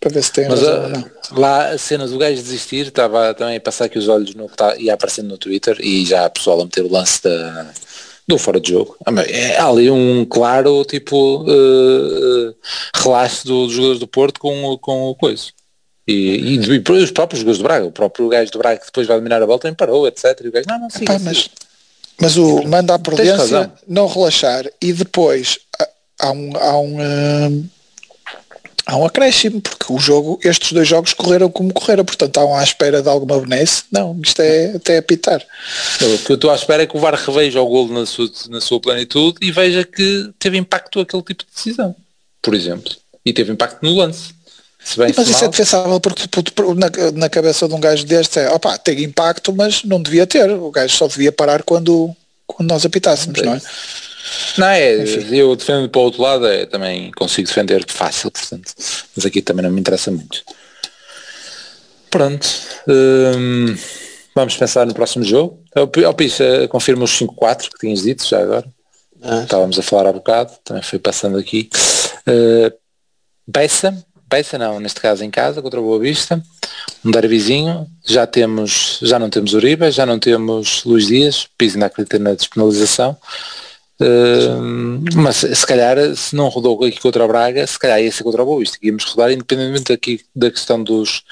[0.00, 1.10] Para ver se tem mas, razão, não.
[1.38, 4.56] Lá a cena do gajo desistir, estava também a passar aqui os olhos no que
[4.56, 7.70] tá, ia aparecendo no Twitter e já a pessoal a meter o lance da,
[8.26, 8.96] do fora de jogo.
[9.06, 12.54] Ah, é ali um claro tipo uh, uh,
[12.94, 15.44] relaxo dos jogadores do Porto com, com o coisa.
[16.06, 19.06] E, e, e os próprios jogadores do Braga, o próprio gajo do Braga que depois
[19.06, 20.40] vai dominar a volta também parou, etc.
[20.44, 21.48] E o gajo, não, não, siga, mas,
[22.20, 25.58] mas o manda a prudência, não relaxar e depois
[26.18, 27.68] há um, há um, hum,
[28.86, 32.54] há um acréscimo, porque o jogo, estes dois jogos correram como correram, portanto há um
[32.54, 33.84] à espera de alguma benesse.
[33.90, 35.44] Não, isto é até apitar.
[36.00, 38.30] O que eu estou à espera é que o VAR reveja o golo na sua,
[38.48, 41.94] na sua plenitude e veja que teve impacto aquele tipo de decisão,
[42.40, 42.92] por exemplo.
[43.24, 44.34] E teve impacto no lance.
[44.96, 46.24] Mas isso é defensável porque
[46.76, 50.50] na, na cabeça de um gajo deste é, opa, tem impacto, mas não devia ter.
[50.50, 52.14] O gajo só devia parar quando,
[52.46, 53.60] quando nós apitássemos, não é?
[54.58, 55.34] Não, é, Enfim.
[55.34, 58.72] eu defendo para o outro lado, é, também consigo defender fácil, portanto,
[59.16, 60.42] mas aqui também não me interessa muito.
[62.10, 62.46] Pronto,
[62.88, 63.74] hum,
[64.34, 65.58] vamos pensar no próximo jogo.
[65.74, 68.66] O Pisa confirma os 5-4 que tinhas dito já agora.
[69.22, 69.42] Ah.
[69.42, 71.70] Estávamos a falar há bocado, também foi passando aqui.
[72.26, 72.72] Uh,
[73.46, 73.96] Bessa,
[74.32, 76.42] Bessa não, neste caso em casa, contra o Boa Vista,
[77.04, 81.84] um derbyzinho, já temos, já não temos Uribe, já não temos Luís Dias, Pisa ainda
[81.84, 83.14] acredita na despenalização,
[85.14, 88.42] mas se calhar se não rodou aqui contra o Braga, se calhar ia ser contra
[88.42, 88.78] o Boa Vista.
[88.82, 91.22] Íamos rodar independentemente aqui da questão dos,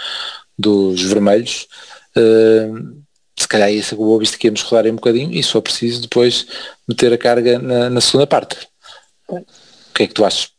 [0.59, 1.69] dos vermelhos.
[2.15, 3.01] Uh,
[3.35, 5.59] se calhar ia ser com o Boa Vista que íamos rodar um bocadinho e só
[5.63, 6.47] preciso depois
[6.87, 8.69] meter a carga na, na segunda parte.
[9.27, 9.43] O
[9.95, 10.51] que é que tu achas?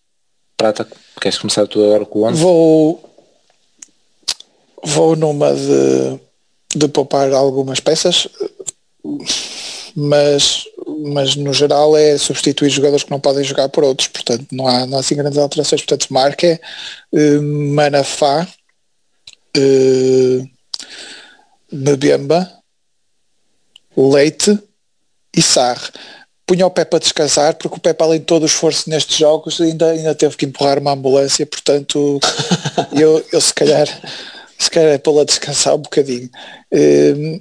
[0.57, 0.87] Prata,
[1.19, 2.41] queres começar tu agora com o 11?
[2.41, 3.11] Vou
[4.83, 6.19] vou numa de,
[6.75, 8.27] de poupar algumas peças
[9.95, 10.65] mas,
[11.03, 14.85] mas no geral é substituir jogadores que não podem jogar por outros, portanto não há,
[14.85, 16.59] não há assim grandes alterações, portanto Marca,
[17.11, 18.47] uh, Manafá,
[19.57, 20.49] uh,
[21.71, 22.51] Mbemba,
[23.95, 24.57] Leite
[25.35, 25.79] e Sar.
[26.51, 29.61] Punha o pé para descansar, porque o Pepe além de todo o esforço nestes jogos
[29.61, 32.19] ainda, ainda teve que empurrar uma ambulância, portanto
[32.91, 33.87] eu, eu se calhar
[34.59, 36.29] se calhar é para lá descansar um bocadinho.
[36.69, 37.39] Uh,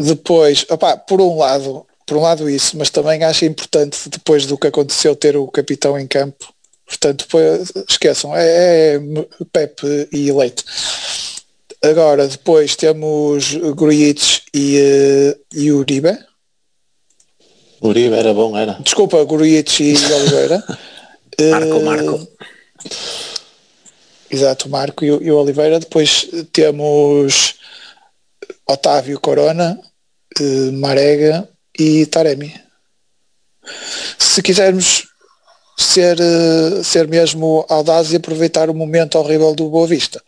[0.00, 4.58] depois, opá, por um lado, por um lado isso, mas também acho importante depois do
[4.58, 6.52] que aconteceu ter o capitão em campo.
[6.84, 9.00] Portanto, depois, esqueçam, é, é
[9.52, 10.64] Pepe e Leite.
[11.84, 16.18] Agora, depois temos Grujic e, uh, e Uribe.
[17.84, 18.78] Uribe era bom, era.
[18.80, 20.64] Desculpa, Grujic e Oliveira.
[21.50, 22.28] Marco, Marco.
[24.30, 25.78] Exato, Marco e, e o Oliveira.
[25.78, 27.56] Depois temos
[28.66, 29.78] Otávio Corona,
[30.40, 31.46] eh, Marega
[31.78, 32.54] e Taremi.
[34.18, 35.04] Se quisermos
[35.76, 40.22] ser, eh, ser mesmo audaz e aproveitar o momento horrível do Boa Vista,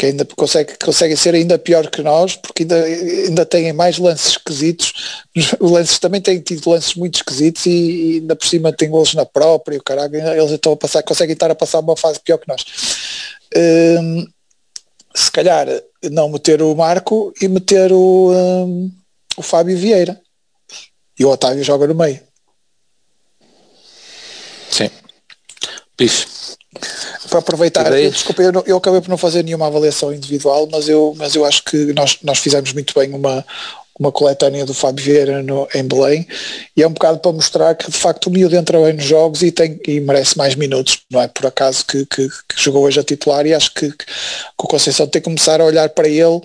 [0.00, 4.28] que ainda consegue, conseguem ser ainda pior que nós, porque ainda, ainda têm mais lances
[4.28, 4.94] esquisitos.
[5.60, 9.12] Os lances também têm tido lances muito esquisitos e, e ainda por cima têm golos
[9.12, 12.38] na própria, o caralho, eles estão a passar, conseguem estar a passar uma fase pior
[12.38, 12.64] que nós.
[13.54, 14.26] Um,
[15.14, 15.66] se calhar
[16.04, 18.90] não meter o Marco e meter o, um,
[19.36, 20.18] o Fábio Vieira.
[21.18, 22.20] E o Otávio joga no meio.
[24.70, 24.88] Sim.
[25.98, 26.39] Bicho.
[27.28, 31.14] Para aproveitar, eu, desculpa, eu, eu, acabei por não fazer nenhuma avaliação individual, mas eu,
[31.16, 33.44] mas eu acho que nós, nós fizemos muito bem uma,
[34.00, 36.26] uma coletânea do Fábio Vieira no, em Belém
[36.74, 39.42] e é um bocado para mostrar que de facto o miúdo entra bem nos jogos
[39.42, 42.98] e, tem, e merece mais minutos, não é por acaso que, que, que jogou hoje
[42.98, 44.04] a titular e acho que, que,
[44.58, 46.40] o Conceição tem que começar a olhar para ele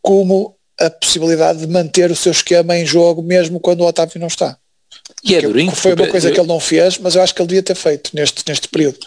[0.00, 4.28] como a possibilidade de manter o seu esquema em jogo mesmo quando o Otávio não
[4.28, 4.56] está.
[5.24, 5.72] E é durinho.
[5.72, 8.10] foi uma coisa que ele não fez, mas eu acho que ele devia ter feito
[8.14, 8.98] neste, neste período.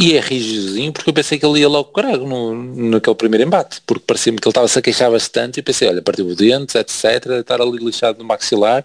[0.00, 2.54] E é rigidozinho porque eu pensei que ele ia logo carago no,
[2.90, 6.24] naquele primeiro embate, porque parecia-me que ele estava-se a queixar bastante e pensei, olha, partiu
[6.24, 8.84] o dente, etc, estar ali lixado no maxilar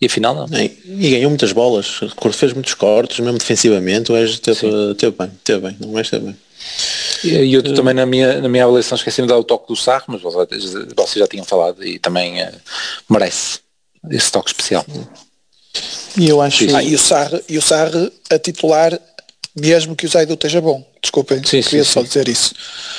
[0.00, 0.56] e afinal não.
[0.56, 1.98] É, E ganhou muitas bolas,
[2.32, 4.60] fez muitos cortes, mesmo defensivamente, o Eges teve,
[4.96, 6.36] teve bem, teve bem, não mais teve bem.
[7.24, 9.74] E e eu também na minha, na minha avaliação esqueci-me de dar o toque do
[9.74, 12.54] Sarro, mas vocês já tinham falado e também eh,
[13.10, 13.58] merece
[14.08, 14.86] esse toque especial.
[16.16, 16.64] E eu acho.
[16.76, 18.98] Ah, e o Sarre, e o Sarre a titular,
[19.58, 20.86] mesmo que o Zaidu esteja bom.
[21.02, 22.06] Desculpem, Sim, queria sim, só sim.
[22.06, 22.54] dizer isso.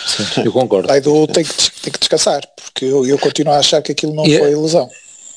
[0.07, 0.87] Sim, eu concordo.
[0.87, 4.13] O Zaidu tem que, tem que descansar, porque eu, eu continuo a achar que aquilo
[4.13, 4.89] não E- foi lesão.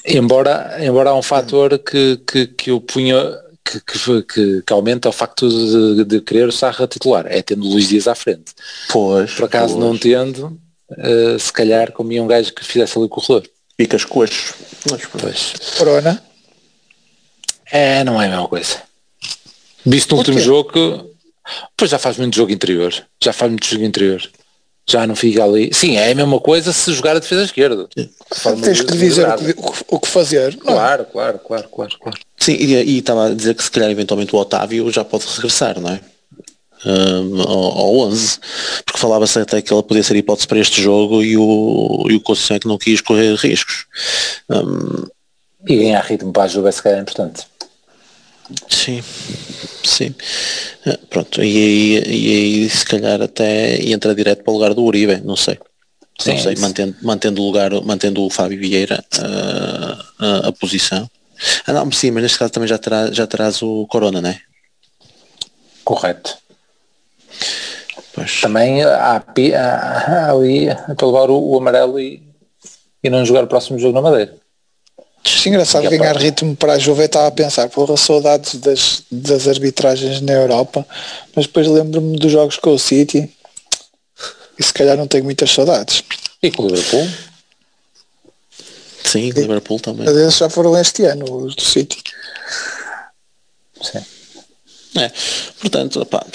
[0.05, 3.17] Embora, embora há um fator que, que, que eu punha
[3.65, 7.65] que, que, que, que aumenta o facto de, de querer o Sarra titular, é tendo
[7.69, 8.53] Luís Dias à frente.
[8.89, 9.85] Pois, Por acaso pois.
[9.85, 10.59] não tendo,
[10.99, 13.49] eh, se calhar comia um gajo que fizesse ali o corredor.
[13.77, 14.55] Picas coxos.
[14.91, 15.53] Mas, Pois.
[15.79, 16.21] Corona,
[17.71, 18.83] É, não é a mesma coisa.
[19.87, 21.11] Visto no último jogo
[21.77, 22.95] pois já faz muito jogo interior.
[23.23, 24.23] Já faz muito jogo interior.
[24.89, 25.71] Já não fica ali.
[25.73, 27.87] Sim, é a mesma coisa se jogar a defesa esquerda.
[27.95, 29.27] Tens que lhe dizer
[29.89, 30.57] o que, fazer.
[30.65, 30.77] não é?
[30.77, 32.19] Claro, claro, claro, claro, claro.
[32.37, 35.91] Sim, e estava a dizer que se calhar eventualmente o Otávio já pode regressar, não
[35.91, 36.01] é?
[36.85, 38.41] Hum, ao, ao 11,
[38.85, 42.21] porque falava-se até que ele podia ser hipótese para este jogo e o, e o
[42.21, 43.87] Conceição é que não quis correr riscos.
[44.51, 45.07] Hum,
[45.69, 47.47] E ganhar ritmo para a Juve se calhar é importante.
[48.69, 49.03] Sim,
[49.85, 50.15] sim.
[50.87, 54.85] Ah, Pronto, e aí, e aí se calhar até entra direto para o lugar do
[54.85, 55.59] Uribe, não sei.
[56.19, 56.63] Sim, não sei, isso.
[56.63, 61.09] mantendo, mantendo o lugar, mantendo o Fábio Vieira ah, a, a posição.
[61.67, 64.41] Ah não, sim, mas neste caso também já, terá, já terás o Corona, não é?
[65.85, 66.37] Correto.
[68.15, 68.41] Pois.
[68.41, 69.23] Também há, há,
[69.59, 72.23] há ali para levar o, o amarelo e,
[73.03, 74.42] e não jogar o próximo jogo na Madeira.
[75.25, 79.47] É engraçado a ganhar ritmo para a Juve, estava a pensar, porra, saudades das, das
[79.47, 80.85] arbitragens na Europa,
[81.35, 83.31] mas depois lembro-me dos jogos com o City
[84.59, 86.03] e se calhar não tenho muitas saudades.
[86.43, 87.09] E com o Liverpool?
[89.05, 90.07] Sim, Liverpool também.
[90.07, 92.03] Mas esses já foram este ano, os do City.
[93.81, 94.05] Sim.
[94.99, 95.11] É,
[95.61, 96.27] portanto, opá,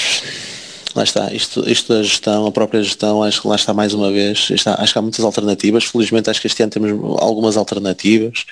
[0.97, 4.11] lá está, isto, isto da gestão, a própria gestão, acho que lá está mais uma
[4.11, 6.91] vez, está, acho que há muitas alternativas, felizmente acho que este ano temos
[7.21, 8.45] algumas alternativas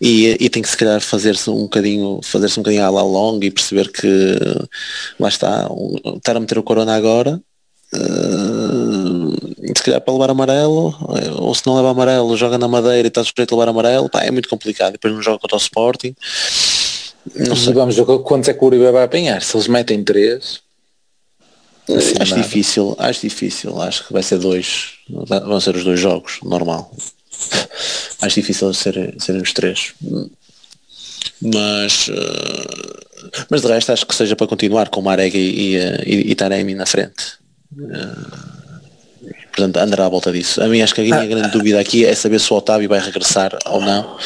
[0.00, 3.46] e, e tem que se calhar fazer-se um bocadinho, fazer-se um bocadinho à la longa
[3.46, 4.38] e perceber que
[5.20, 7.40] lá está, um, estar a meter o corona agora,
[7.94, 13.06] eh, se calhar para levar amarelo, eh, ou se não leva amarelo, joga na madeira
[13.06, 15.60] e está sujeito a levar amarelo, pá, é muito complicado, depois não joga contra o
[15.60, 16.14] Sporting.
[17.36, 17.72] Não sei.
[17.72, 19.42] Vamos ver quantos é que o Uribe vai apanhar.
[19.42, 20.60] Se eles metem três,
[21.88, 22.42] assim acho nada.
[22.42, 26.94] difícil, acho difícil, acho que vai ser dois, vão ser os dois jogos, normal.
[28.20, 29.94] Acho difícil serem, serem os três.
[31.40, 33.02] Mas eh,
[33.50, 36.74] mas de resto acho que seja para continuar com Marega e, e, e, e Taremi
[36.74, 37.38] na frente.
[37.78, 38.52] Eh,
[39.48, 40.62] portanto andará à volta disso.
[40.62, 43.00] A mim acho que a minha grande dúvida aqui é saber se o Otávio vai
[43.00, 44.16] regressar ou não.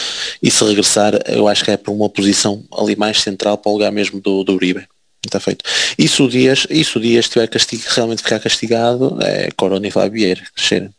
[0.43, 3.75] E se regressar, eu acho que é para uma posição ali mais central para o
[3.75, 4.87] lugar mesmo do, do Uribe.
[5.27, 5.65] Está feito.
[5.99, 9.87] E se o Dias, e se o Dias tiver castigo, realmente ficar castigado, é Corona
[9.87, 10.43] e Vieira.
[10.55, 10.91] Cheira.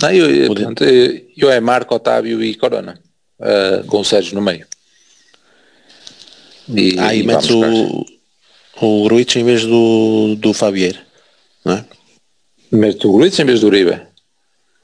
[0.00, 0.28] Não, eu,
[1.36, 2.98] eu, é Marco, Otávio e Corona.
[3.40, 4.66] eh, com o Sérgio no meio.
[6.68, 8.04] E, Aí e metes vamos
[8.80, 10.98] o, o Gruitch em vez do, do Fabieira.
[11.64, 11.84] Não é?
[12.70, 14.00] Mete o Gruitch em vez do Uribe.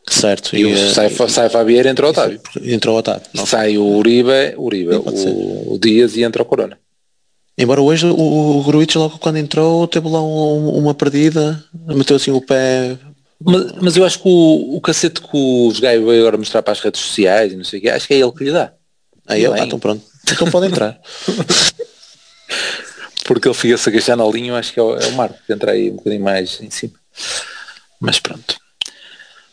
[0.09, 0.57] Certo.
[0.57, 2.41] E, o eh, sai, sai Fabieira entra o Otávio.
[2.63, 3.27] entrou o Otávio.
[3.47, 6.79] Sai o Uribe, Uribe o, o Dias e entra o Corona.
[7.63, 12.31] Embora hoje o, o Gruitch logo quando entrou teve lá um- uma perdida, meteu assim
[12.31, 12.97] o pé.
[13.43, 16.73] Mas, mas eu acho que o, o cacete que o Gaio veio agora mostrar para
[16.73, 18.73] as redes sociais e não sei o quê, acho que é ele que lhe dá.
[19.27, 19.63] Aí eu, Bem.
[19.63, 20.03] ah, então pronto.
[20.31, 21.01] Então pode entrar.
[23.25, 25.39] Porque ele fica-se a queixar na linha, eu acho que é o, é o Marco
[25.47, 26.93] que entra aí um bocadinho mais em cima.
[28.01, 28.57] Mas pronto.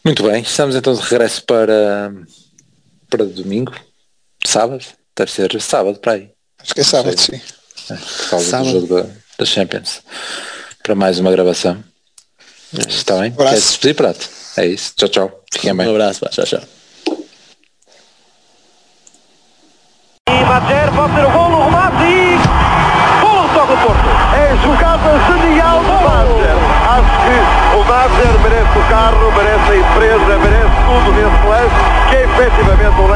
[0.03, 2.13] Muito bem, estamos então de regresso para,
[3.09, 3.73] para domingo,
[4.45, 4.83] sábado,
[5.15, 7.41] deve ser sábado para aí, Acho que é sábado, sim.
[8.29, 8.71] Causa Sábado.
[8.71, 9.09] do jogo da,
[9.39, 10.01] da Champions.
[10.83, 11.83] Para mais uma gravação.
[12.87, 13.31] Está bem?
[13.31, 13.53] Abraço.
[13.53, 14.29] Quer se despedir, Prato?
[14.57, 14.93] É isso.
[14.95, 15.43] Tchau, tchau.
[15.51, 15.87] Fiquem bem.
[15.87, 16.61] Um abraço, pá, tchau, tchau.
[20.29, 22.37] E pode ter o golo, o remate e...
[23.21, 24.09] Golo toca o Porto.
[24.35, 25.97] É jogada genial do.
[26.87, 27.37] Acho que
[27.75, 27.83] o
[28.43, 31.79] merece o carro, merece a empresa, merece tudo nesse lance,
[32.09, 33.07] que é efetivamente um